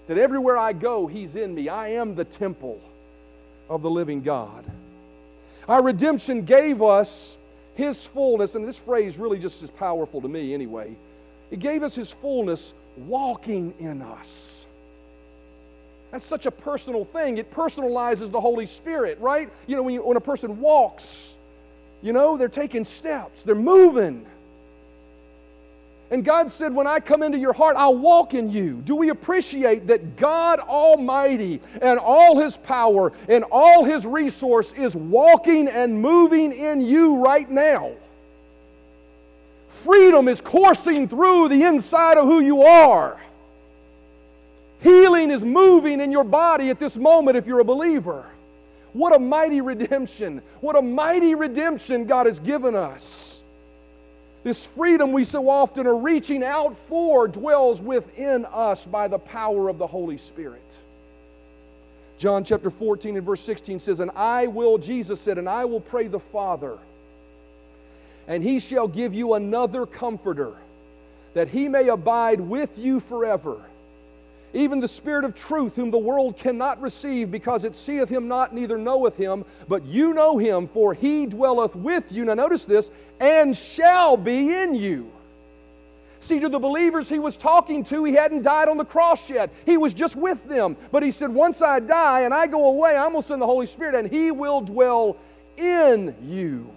[0.07, 1.69] That everywhere I go, He's in me.
[1.69, 2.79] I am the temple
[3.69, 4.65] of the living God.
[5.67, 7.37] Our redemption gave us
[7.75, 10.95] His fullness, and this phrase really just is powerful to me anyway.
[11.49, 14.65] It gave us His fullness walking in us.
[16.11, 17.37] That's such a personal thing.
[17.37, 19.49] It personalizes the Holy Spirit, right?
[19.67, 21.37] You know, when, you, when a person walks,
[22.01, 24.25] you know, they're taking steps, they're moving.
[26.11, 28.81] And God said, When I come into your heart, I'll walk in you.
[28.83, 34.93] Do we appreciate that God Almighty and all His power and all His resource is
[34.93, 37.93] walking and moving in you right now?
[39.69, 43.17] Freedom is coursing through the inside of who you are.
[44.81, 48.25] Healing is moving in your body at this moment if you're a believer.
[48.93, 50.41] What a mighty redemption.
[50.59, 53.43] What a mighty redemption God has given us.
[54.43, 59.69] This freedom we so often are reaching out for dwells within us by the power
[59.69, 60.61] of the Holy Spirit.
[62.17, 65.79] John chapter 14 and verse 16 says, And I will, Jesus said, and I will
[65.79, 66.77] pray the Father,
[68.27, 70.53] and he shall give you another comforter,
[71.33, 73.61] that he may abide with you forever
[74.53, 78.53] even the Spirit of truth, whom the world cannot receive, because it seeth him not,
[78.53, 82.25] neither knoweth him, but you know him, for he dwelleth with you.
[82.25, 85.11] Now, notice this, and shall be in you.
[86.19, 89.51] See, to the believers he was talking to, he hadn't died on the cross yet.
[89.65, 90.77] He was just with them.
[90.91, 93.47] But he said, Once I die and I go away, I'm going to send the
[93.47, 95.17] Holy Spirit, and he will dwell
[95.57, 96.71] in you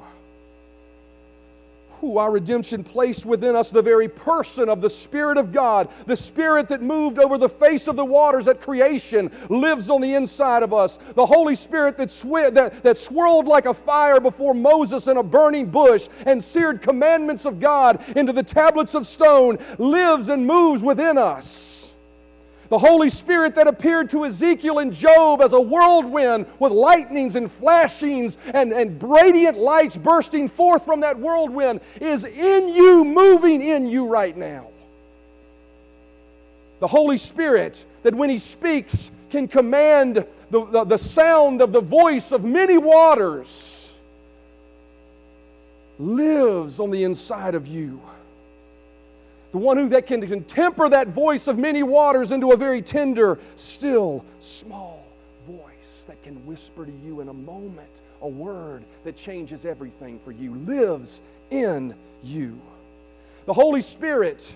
[2.18, 5.88] our redemption placed within us the very person of the Spirit of God.
[6.06, 10.14] The Spirit that moved over the face of the waters at creation lives on the
[10.14, 10.98] inside of us.
[11.14, 15.22] The Holy Spirit that, sw- that, that swirled like a fire before Moses in a
[15.22, 20.82] burning bush and seared commandments of God into the tablets of stone lives and moves
[20.82, 21.93] within us.
[22.70, 27.50] The Holy Spirit that appeared to Ezekiel and Job as a whirlwind with lightnings and
[27.50, 33.86] flashings and, and radiant lights bursting forth from that whirlwind is in you, moving in
[33.86, 34.68] you right now.
[36.80, 41.80] The Holy Spirit that when He speaks can command the, the, the sound of the
[41.80, 43.92] voice of many waters
[45.98, 48.00] lives on the inside of you
[49.54, 53.38] the one who that can, temper that voice of many waters into a very tender,
[53.54, 55.06] still, small
[55.46, 60.32] voice that can whisper to you in a moment a word that changes everything for
[60.32, 61.94] you, lives in
[62.24, 62.60] you.
[63.46, 64.52] The Holy Spirit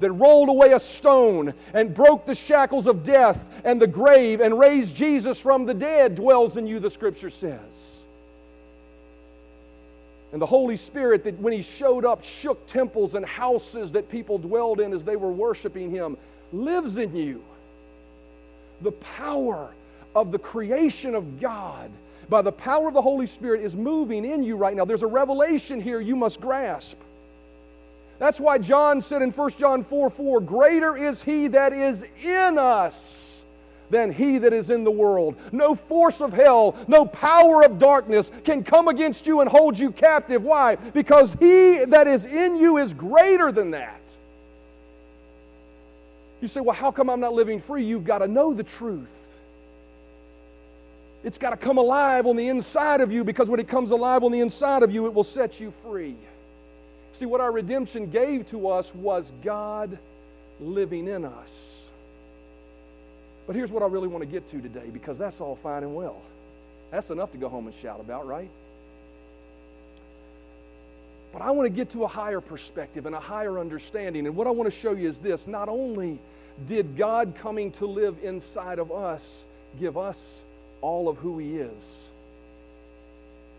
[0.00, 4.58] that rolled away a stone and broke the shackles of death and the grave and
[4.58, 7.91] raised Jesus from the dead dwells in you, the scripture says.
[10.32, 14.38] And the Holy Spirit, that when He showed up, shook temples and houses that people
[14.38, 16.16] dwelled in as they were worshiping Him,
[16.52, 17.44] lives in you.
[18.80, 19.70] The power
[20.14, 21.90] of the creation of God
[22.28, 24.86] by the power of the Holy Spirit is moving in you right now.
[24.86, 26.98] There's a revelation here you must grasp.
[28.18, 32.56] That's why John said in 1 John 4 4, Greater is He that is in
[32.56, 33.31] us
[33.92, 35.36] than he that is in the world.
[35.52, 39.92] No force of hell, no power of darkness can come against you and hold you
[39.92, 40.42] captive.
[40.42, 40.76] Why?
[40.76, 44.00] Because he that is in you is greater than that.
[46.40, 47.84] You say, well, how come I'm not living free?
[47.84, 49.36] You've got to know the truth.
[51.22, 54.24] It's got to come alive on the inside of you because when it comes alive
[54.24, 56.16] on the inside of you, it will set you free.
[57.12, 59.98] See, what our redemption gave to us was God
[60.58, 61.81] living in us.
[63.46, 65.94] But here's what I really want to get to today because that's all fine and
[65.94, 66.22] well.
[66.90, 68.50] That's enough to go home and shout about, right?
[71.32, 74.26] But I want to get to a higher perspective and a higher understanding.
[74.26, 76.18] And what I want to show you is this not only
[76.66, 79.46] did God coming to live inside of us
[79.80, 80.42] give us
[80.82, 82.10] all of who He is,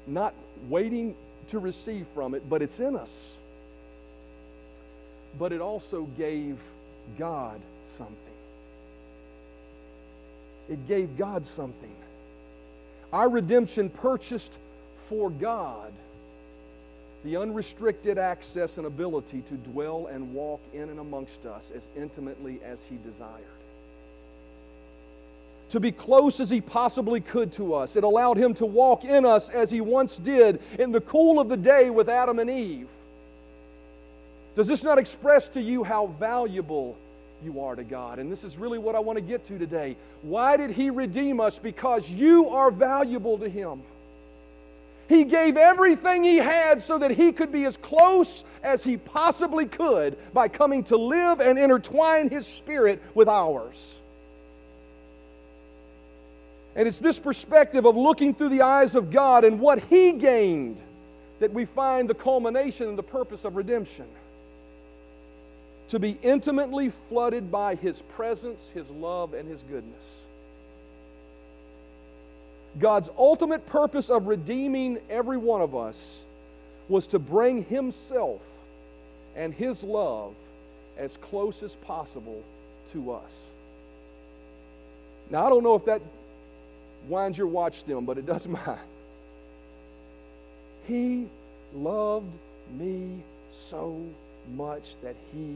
[0.05, 0.35] not
[0.69, 1.15] waiting
[1.47, 3.35] to receive from it, but it's in us.
[5.39, 6.61] But it also gave
[7.17, 8.32] God something
[10.69, 11.95] it gave God something.
[13.11, 14.59] Our redemption purchased
[15.07, 15.93] for God
[17.23, 22.59] the unrestricted access and ability to dwell and walk in and amongst us as intimately
[22.65, 23.31] as He desired.
[25.69, 27.95] To be close as He possibly could to us.
[27.95, 31.47] It allowed Him to walk in us as He once did in the cool of
[31.47, 32.89] the day with Adam and Eve.
[34.55, 36.97] Does this not express to you how valuable
[37.43, 38.19] you are to God.
[38.19, 39.95] And this is really what I want to get to today.
[40.21, 41.59] Why did He redeem us?
[41.59, 43.81] Because you are valuable to Him.
[45.09, 49.65] He gave everything He had so that He could be as close as He possibly
[49.65, 54.01] could by coming to live and intertwine His Spirit with ours.
[56.75, 60.81] And it's this perspective of looking through the eyes of God and what He gained
[61.39, 64.07] that we find the culmination and the purpose of redemption
[65.93, 70.23] to be intimately flooded by His presence, His love, and His goodness.
[72.79, 76.25] God's ultimate purpose of redeeming every one of us
[76.89, 78.41] was to bring Himself
[79.35, 80.33] and His love
[80.97, 82.41] as close as possible
[82.91, 83.43] to us.
[85.29, 86.01] Now, I don't know if that
[87.07, 88.79] winds your watch still, but it does mine.
[90.87, 91.27] He
[91.75, 92.35] loved
[92.79, 93.21] me
[93.51, 94.03] so
[94.55, 95.55] much that He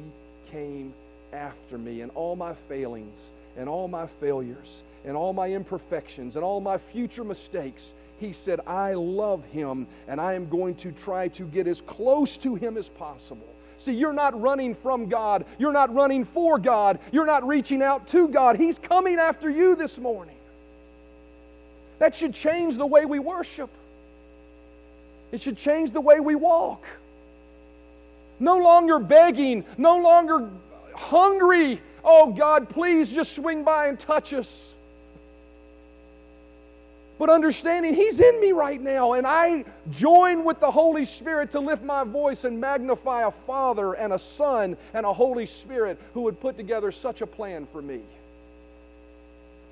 [0.51, 0.93] came
[1.33, 6.45] after me and all my failings and all my failures and all my imperfections and
[6.45, 7.93] all my future mistakes.
[8.19, 12.37] He said, I love him and I am going to try to get as close
[12.37, 13.47] to him as possible.
[13.77, 15.45] See, you're not running from God.
[15.59, 16.99] You're not running for God.
[17.11, 18.57] You're not reaching out to God.
[18.57, 20.35] He's coming after you this morning.
[21.99, 23.69] That should change the way we worship,
[25.31, 26.85] it should change the way we walk.
[28.39, 30.49] No longer begging, no longer
[30.95, 31.81] hungry.
[32.03, 34.73] Oh God, please just swing by and touch us.
[37.19, 41.59] But understanding He's in me right now, and I join with the Holy Spirit to
[41.59, 46.21] lift my voice and magnify a Father and a Son and a Holy Spirit who
[46.21, 48.01] would put together such a plan for me.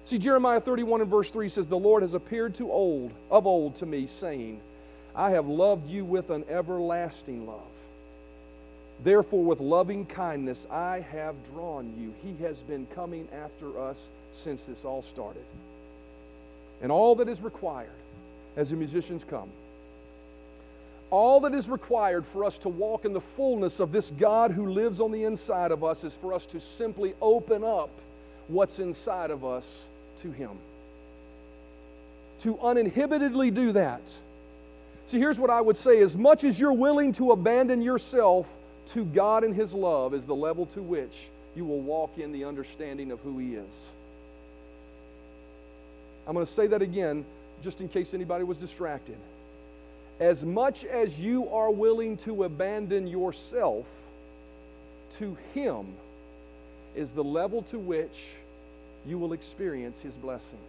[0.06, 3.76] See, Jeremiah 31 and verse 3 says, The Lord has appeared to old, of old
[3.76, 4.60] to me, saying,
[5.16, 7.62] I have loved you with an everlasting love.
[9.04, 12.14] Therefore, with loving kindness, I have drawn you.
[12.24, 15.46] He has been coming after us since this all started.
[16.82, 17.90] And all that is required
[18.56, 19.50] as the musicians come,
[21.12, 24.68] all that is required for us to walk in the fullness of this God who
[24.68, 27.90] lives on the inside of us is for us to simply open up
[28.48, 29.88] what's inside of us
[30.18, 30.52] to Him.
[32.40, 34.02] To uninhibitedly do that.
[35.06, 38.54] See, here's what I would say as much as you're willing to abandon yourself
[38.88, 42.46] to God and His love is the level to which you will walk in the
[42.46, 43.90] understanding of who He is.
[46.28, 47.26] I'm going to say that again
[47.62, 49.18] just in case anybody was distracted.
[50.20, 53.86] As much as you are willing to abandon yourself
[55.12, 55.88] to Him
[56.96, 58.34] is the level to which
[59.06, 60.60] you will experience His blessing.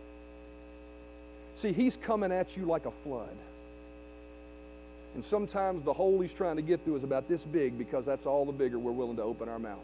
[1.55, 3.37] See, He's coming at you like a flood.
[5.17, 8.27] And sometimes the hole he's trying to get through is about this big because that's
[8.27, 9.79] all the bigger we're willing to open our mouth.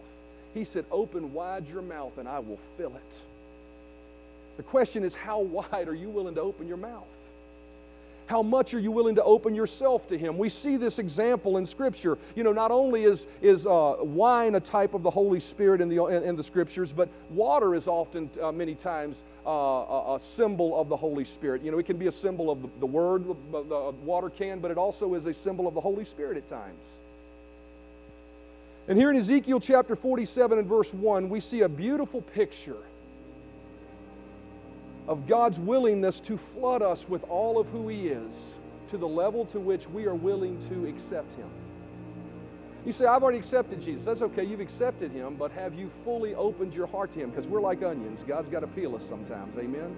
[0.53, 3.23] He said, Open wide your mouth and I will fill it.
[4.59, 7.22] The question is, how wide are you willing to open your mouth?
[8.27, 10.39] How much are you willing to open yourself to Him?
[10.39, 12.19] We see this example in Scripture.
[12.35, 15.89] You know, not only is, is uh, wine a type of the Holy Spirit in
[15.89, 20.21] the, in, in the Scriptures, but water is often, uh, many times, uh, a, a,
[20.21, 21.63] symbol of the Holy Spirit.
[21.63, 24.61] You know, it can be a symbol of the, the Word, the, the water can,
[24.61, 27.01] but it also is a symbol of the Holy Spirit at times.
[28.89, 32.77] And here in Ezekiel chapter 47 and verse 1, we see a beautiful picture
[35.09, 39.45] of God's willingness to flood us with all of who He is to the level
[39.47, 41.49] to which we are willing to accept Him.
[42.85, 44.05] You say, I've already accepted Jesus.
[44.05, 47.31] That's okay, you've accepted Him, but have you fully opened your heart to Him?
[47.31, 48.23] Because we're like onions.
[48.23, 49.57] God's got to peel us sometimes.
[49.57, 49.97] Amen?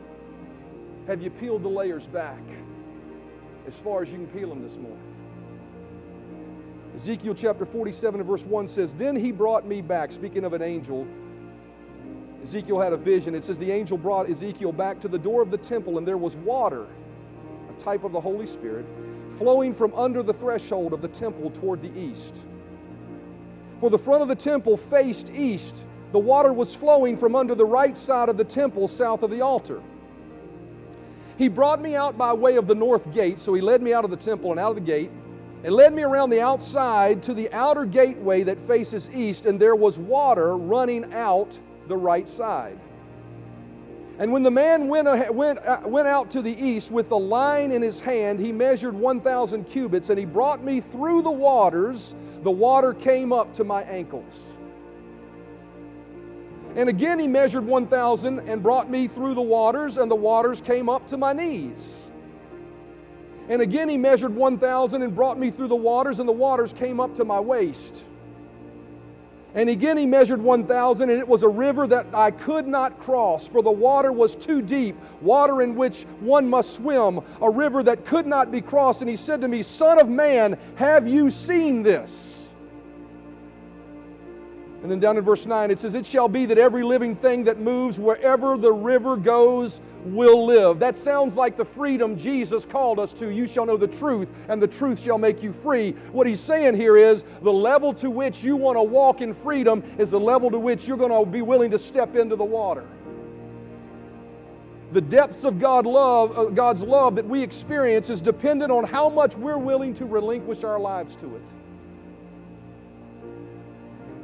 [1.07, 2.43] Have you peeled the layers back
[3.67, 5.01] as far as you can peel them this morning?
[6.95, 10.63] Ezekiel chapter 47 and verse 1 says, Then he brought me back, speaking of an
[10.63, 11.07] angel,
[12.45, 13.35] Ezekiel had a vision.
[13.35, 16.19] It says the angel brought Ezekiel back to the door of the temple, and there
[16.19, 16.87] was water,
[17.75, 18.85] a type of the Holy Spirit,
[19.39, 22.45] flowing from under the threshold of the temple toward the east.
[23.81, 25.87] For the front of the temple faced east.
[26.13, 29.41] The water was flowing from under the right side of the temple, south of the
[29.41, 29.83] altar.
[31.39, 34.05] He brought me out by way of the north gate, so he led me out
[34.05, 35.11] of the temple and out of the gate,
[35.65, 39.75] and led me around the outside to the outer gateway that faces east, and there
[39.75, 41.59] was water running out
[41.89, 42.79] the right side.
[44.19, 47.73] And when the man went, went, uh, went out to the east with the line
[47.73, 52.15] in his hand, he measured 1,000 cubits, and he brought me through the waters.
[52.43, 54.57] The water came up to my ankles.
[56.77, 60.89] And again he measured 1,000 and brought me through the waters, and the waters came
[60.89, 62.11] up to my knees.
[63.49, 67.01] And again he measured 1,000 and brought me through the waters, and the waters came
[67.01, 68.09] up to my waist.
[69.55, 73.47] And again he measured 1,000, and it was a river that I could not cross,
[73.47, 78.05] for the water was too deep, water in which one must swim, a river that
[78.05, 79.01] could not be crossed.
[79.01, 82.44] And he said to me, Son of man, have you seen this?
[84.85, 87.43] And then down in verse 9 it says, It shall be that every living thing
[87.45, 90.79] that moves wherever the river goes will live.
[90.79, 93.33] That sounds like the freedom Jesus called us to.
[93.33, 95.93] You shall know the truth, and the truth shall make you free.
[96.13, 99.83] What he's saying here is the level to which you want to walk in freedom
[99.97, 102.87] is the level to which you're going to be willing to step into the water.
[104.93, 109.09] The depths of God love, uh, God's love that we experience is dependent on how
[109.09, 111.55] much we're willing to relinquish our lives to it.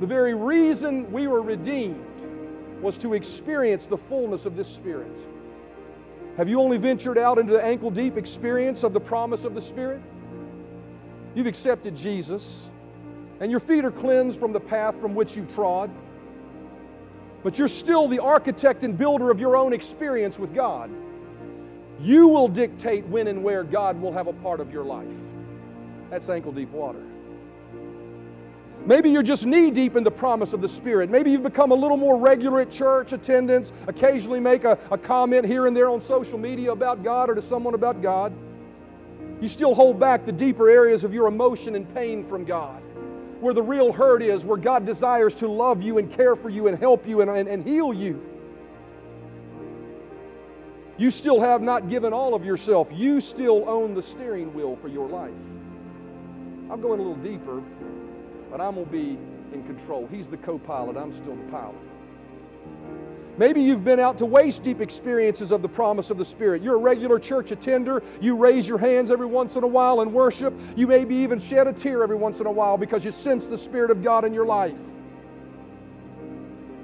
[0.00, 2.02] The very reason we were redeemed
[2.80, 5.14] was to experience the fullness of this Spirit.
[6.38, 9.60] Have you only ventured out into the ankle deep experience of the promise of the
[9.60, 10.00] Spirit?
[11.34, 12.72] You've accepted Jesus,
[13.40, 15.90] and your feet are cleansed from the path from which you've trod.
[17.42, 20.90] But you're still the architect and builder of your own experience with God.
[22.00, 25.06] You will dictate when and where God will have a part of your life.
[26.08, 27.02] That's ankle deep water.
[28.86, 31.10] Maybe you're just knee deep in the promise of the Spirit.
[31.10, 35.44] Maybe you've become a little more regular at church attendance, occasionally make a, a comment
[35.44, 38.32] here and there on social media about God or to someone about God.
[39.40, 42.82] You still hold back the deeper areas of your emotion and pain from God,
[43.40, 46.68] where the real hurt is, where God desires to love you and care for you
[46.68, 48.26] and help you and, and, and heal you.
[50.96, 52.90] You still have not given all of yourself.
[52.92, 55.32] You still own the steering wheel for your life.
[56.70, 57.62] I'm going a little deeper
[58.50, 59.18] but I'm going to be
[59.52, 60.06] in control.
[60.10, 61.76] He's the co pilot, I'm still the pilot.
[63.38, 66.62] Maybe you've been out to waist deep experiences of the promise of the Spirit.
[66.62, 68.02] You're a regular church attender.
[68.20, 70.52] You raise your hands every once in a while and worship.
[70.76, 73.56] You maybe even shed a tear every once in a while because you sense the
[73.56, 74.78] Spirit of God in your life.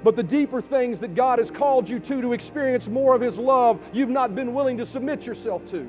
[0.03, 3.37] But the deeper things that God has called you to, to experience more of His
[3.37, 5.87] love, you've not been willing to submit yourself to.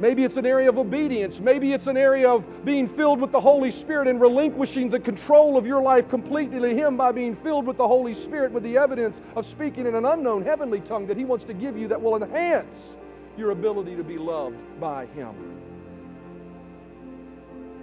[0.00, 1.40] Maybe it's an area of obedience.
[1.40, 5.56] Maybe it's an area of being filled with the Holy Spirit and relinquishing the control
[5.56, 8.78] of your life completely to Him by being filled with the Holy Spirit with the
[8.78, 12.00] evidence of speaking in an unknown heavenly tongue that He wants to give you that
[12.00, 12.96] will enhance
[13.36, 15.34] your ability to be loved by Him.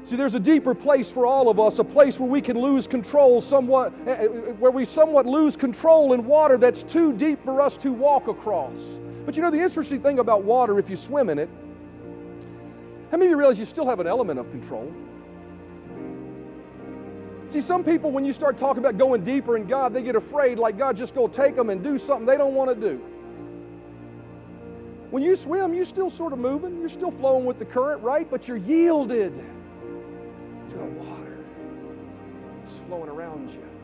[0.06, 2.86] See, there's a deeper place for all of us, a place where we can lose
[2.86, 4.28] control somewhat, eh, eh,
[4.60, 9.00] where we somewhat lose control in water that's too deep for us to walk across.
[9.26, 11.50] But you know, the interesting thing about water, if you swim in it,
[13.16, 14.94] how many of you realize you still have an element of control?
[17.48, 20.60] See, some people, when you start talking about going deeper in God, they get afraid
[20.60, 22.98] like God just go take them and do something they don't want to do.
[25.12, 28.30] When you swim, you're still sort of moving, you're still flowing with the current, right?
[28.30, 29.34] But you're yielded
[30.68, 31.38] to the water.
[32.64, 33.75] It's flowing around you.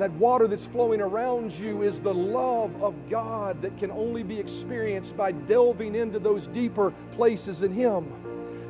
[0.00, 4.22] And that water that's flowing around you is the love of God that can only
[4.22, 8.10] be experienced by delving into those deeper places in Him.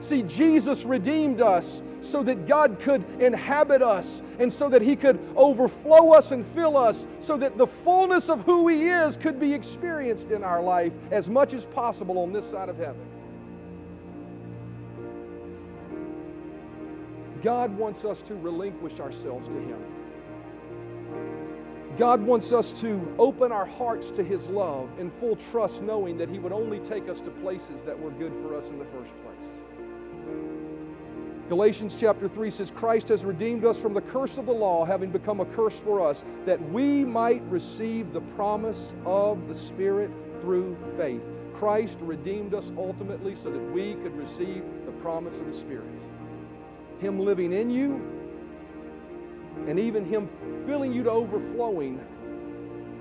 [0.00, 5.20] See, Jesus redeemed us so that God could inhabit us and so that He could
[5.36, 9.54] overflow us and fill us, so that the fullness of who He is could be
[9.54, 13.06] experienced in our life as much as possible on this side of heaven.
[17.40, 19.99] God wants us to relinquish ourselves to Him.
[21.96, 26.28] God wants us to open our hearts to His love in full trust, knowing that
[26.28, 29.12] He would only take us to places that were good for us in the first
[29.22, 29.62] place.
[31.48, 35.10] Galatians chapter 3 says, Christ has redeemed us from the curse of the law, having
[35.10, 40.78] become a curse for us, that we might receive the promise of the Spirit through
[40.96, 41.28] faith.
[41.52, 46.06] Christ redeemed us ultimately so that we could receive the promise of the Spirit.
[47.00, 48.19] Him living in you,
[49.66, 50.28] and even Him
[50.66, 52.00] filling you to overflowing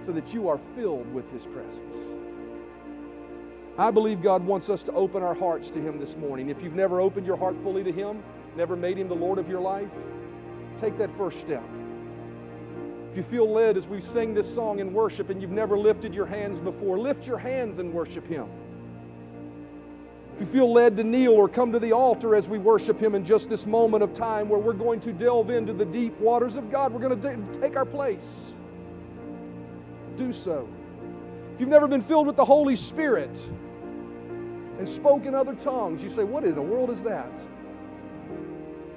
[0.02, 1.96] so that you are filled with His presence.
[3.78, 6.50] I believe God wants us to open our hearts to Him this morning.
[6.50, 8.22] If you've never opened your heart fully to Him,
[8.56, 9.90] never made Him the Lord of your life,
[10.78, 11.64] take that first step.
[13.10, 16.14] If you feel led as we sing this song in worship and you've never lifted
[16.14, 18.48] your hands before, lift your hands and worship Him.
[20.40, 23.14] If you feel led to kneel or come to the altar as we worship Him
[23.14, 26.56] in just this moment of time where we're going to delve into the deep waters
[26.56, 28.54] of God, we're going to take our place.
[30.16, 30.70] Do so.
[31.54, 33.52] If you've never been filled with the Holy Spirit
[34.78, 37.46] and spoke in other tongues, you say, What in the world is that?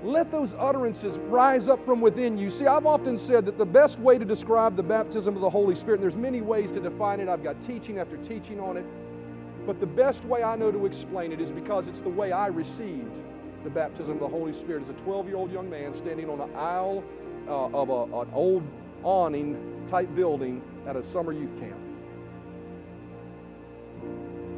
[0.04, 2.50] Let those utterances rise up from within you.
[2.50, 5.74] See, I've often said that the best way to describe the baptism of the Holy
[5.74, 8.86] Spirit, and there's many ways to define it, I've got teaching after teaching on it,
[9.66, 12.48] but the best way I know to explain it is because it's the way I
[12.48, 13.20] received
[13.62, 16.40] the baptism of the Holy Spirit as a 12 year old young man standing on
[16.40, 17.04] an aisle
[17.48, 18.64] uh, of a, an old
[19.04, 21.78] awning type building at a summer youth camp.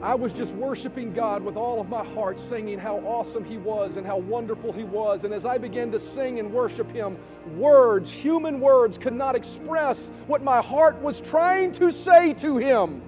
[0.03, 3.97] I was just worshiping God with all of my heart, singing how awesome He was
[3.97, 5.25] and how wonderful He was.
[5.25, 7.17] And as I began to sing and worship Him,
[7.57, 13.01] words, human words, could not express what my heart was trying to say to Him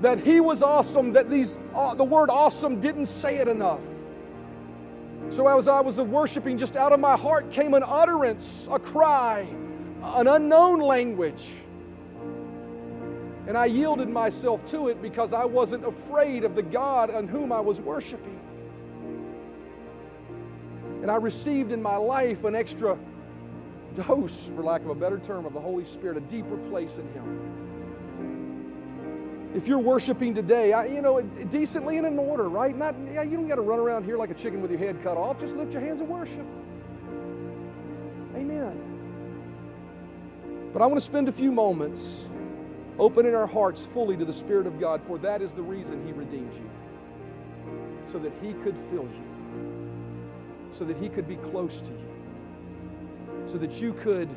[0.00, 3.80] that he was awesome, that these, uh, the word awesome didn't say it enough.
[5.28, 9.48] So as I was worshiping, just out of my heart came an utterance, a cry,
[10.02, 11.48] an unknown language.
[13.48, 17.50] And I yielded myself to it because I wasn't afraid of the God on whom
[17.50, 18.38] I was worshiping.
[21.02, 22.98] And I received in my life an extra
[23.94, 27.08] dose, for lack of a better term, of the Holy Spirit, a deeper place in
[27.12, 27.55] Him
[29.56, 32.76] if you're worshiping today, I, you know, decently and in order, right?
[32.76, 35.02] Not, yeah, you don't got to run around here like a chicken with your head
[35.02, 35.40] cut off.
[35.40, 36.44] Just lift your hands and worship.
[38.36, 38.78] Amen.
[40.74, 42.28] But I want to spend a few moments
[42.98, 46.12] opening our hearts fully to the Spirit of God, for that is the reason He
[46.12, 46.70] redeemed you.
[48.06, 49.24] So that He could fill you,
[50.70, 52.08] so that He could be close to you,
[53.46, 54.28] so that you could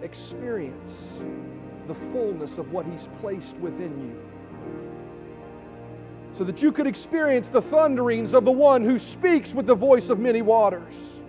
[0.00, 1.26] experience
[1.86, 4.22] the fullness of what He's placed within you.
[6.32, 10.10] So that you could experience the thunderings of the one who speaks with the voice
[10.10, 11.22] of many waters.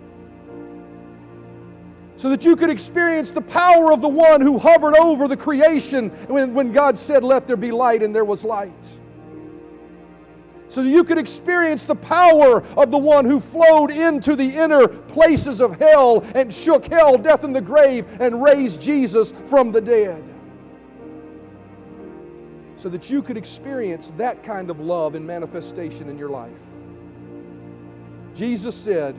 [2.16, 6.10] So that you could experience the power of the one who hovered over the creation
[6.26, 8.98] when, when God said, Let there be light, and there was light
[10.68, 14.86] so that you could experience the power of the one who flowed into the inner
[14.86, 19.80] places of hell and shook hell, death, and the grave and raised Jesus from the
[19.80, 20.22] dead
[22.78, 26.62] so that you could experience that kind of love and manifestation in your life.
[28.34, 29.16] Jesus said,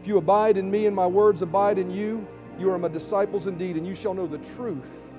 [0.00, 2.26] If you abide in me and my words abide in you,
[2.58, 5.18] you are my disciples indeed, and you shall know the truth,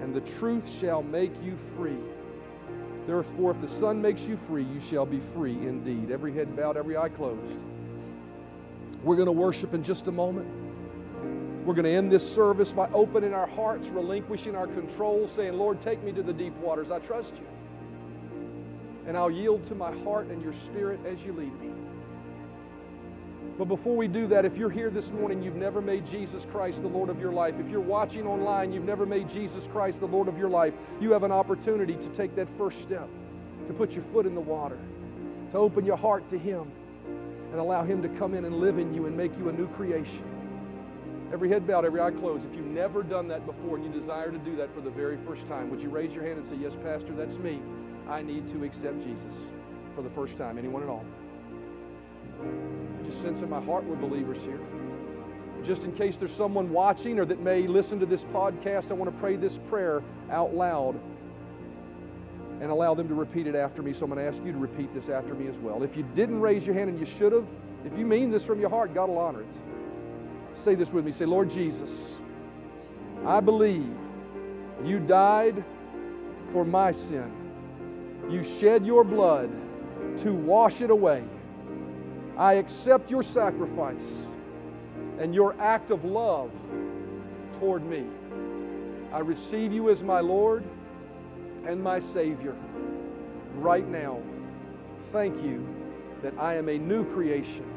[0.00, 1.98] and the truth shall make you free.
[3.06, 6.10] Therefore, if the Son makes you free, you shall be free indeed.
[6.10, 7.64] Every head bowed, every eye closed.
[9.02, 10.48] We're going to worship in just a moment.
[11.64, 15.80] We're going to end this service by opening our hearts, relinquishing our control, saying, Lord,
[15.80, 16.90] take me to the deep waters.
[16.90, 17.46] I trust you.
[19.06, 21.70] And I'll yield to my heart and your spirit as you lead me.
[23.58, 26.80] But before we do that, if you're here this morning, you've never made Jesus Christ
[26.80, 27.56] the Lord of your life.
[27.60, 31.12] If you're watching online, you've never made Jesus Christ the Lord of your life, you
[31.12, 33.06] have an opportunity to take that first step,
[33.66, 34.78] to put your foot in the water,
[35.50, 36.72] to open your heart to Him,
[37.50, 39.68] and allow Him to come in and live in you and make you a new
[39.68, 40.39] creation.
[41.32, 42.44] Every head bowed, every eye closed.
[42.44, 45.16] If you've never done that before and you desire to do that for the very
[45.16, 47.62] first time, would you raise your hand and say, Yes, Pastor, that's me.
[48.08, 49.52] I need to accept Jesus
[49.94, 50.58] for the first time.
[50.58, 51.04] Anyone at all?
[53.04, 54.60] Just sense in my heart we're believers here.
[55.62, 59.14] just in case there's someone watching or that may listen to this podcast, I want
[59.14, 60.98] to pray this prayer out loud
[62.60, 63.92] and allow them to repeat it after me.
[63.92, 65.82] So I'm going to ask you to repeat this after me as well.
[65.82, 67.46] If you didn't raise your hand and you should have,
[67.84, 69.58] if you mean this from your heart, God will honor it.
[70.52, 71.12] Say this with me.
[71.12, 72.22] Say, Lord Jesus,
[73.24, 73.96] I believe
[74.84, 75.64] you died
[76.52, 77.32] for my sin.
[78.28, 79.50] You shed your blood
[80.18, 81.24] to wash it away.
[82.36, 84.26] I accept your sacrifice
[85.18, 86.50] and your act of love
[87.58, 88.06] toward me.
[89.12, 90.64] I receive you as my Lord
[91.66, 92.56] and my Savior
[93.56, 94.20] right now.
[94.98, 95.66] Thank you
[96.22, 97.69] that I am a new creation.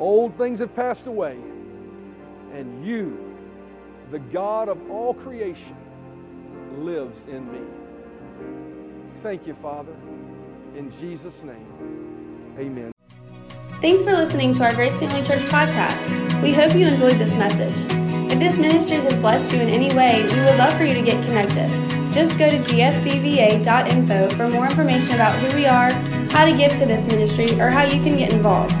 [0.00, 1.38] Old things have passed away,
[2.52, 3.36] and you,
[4.10, 5.76] the God of all creation,
[6.78, 7.60] lives in me.
[9.16, 9.94] Thank you, Father.
[10.74, 12.92] In Jesus' name, amen.
[13.82, 16.42] Thanks for listening to our Grace Family Church podcast.
[16.42, 17.78] We hope you enjoyed this message.
[18.32, 21.02] If this ministry has blessed you in any way, we would love for you to
[21.02, 21.68] get connected.
[22.12, 25.90] Just go to gfcva.info for more information about who we are,
[26.30, 28.80] how to give to this ministry, or how you can get involved.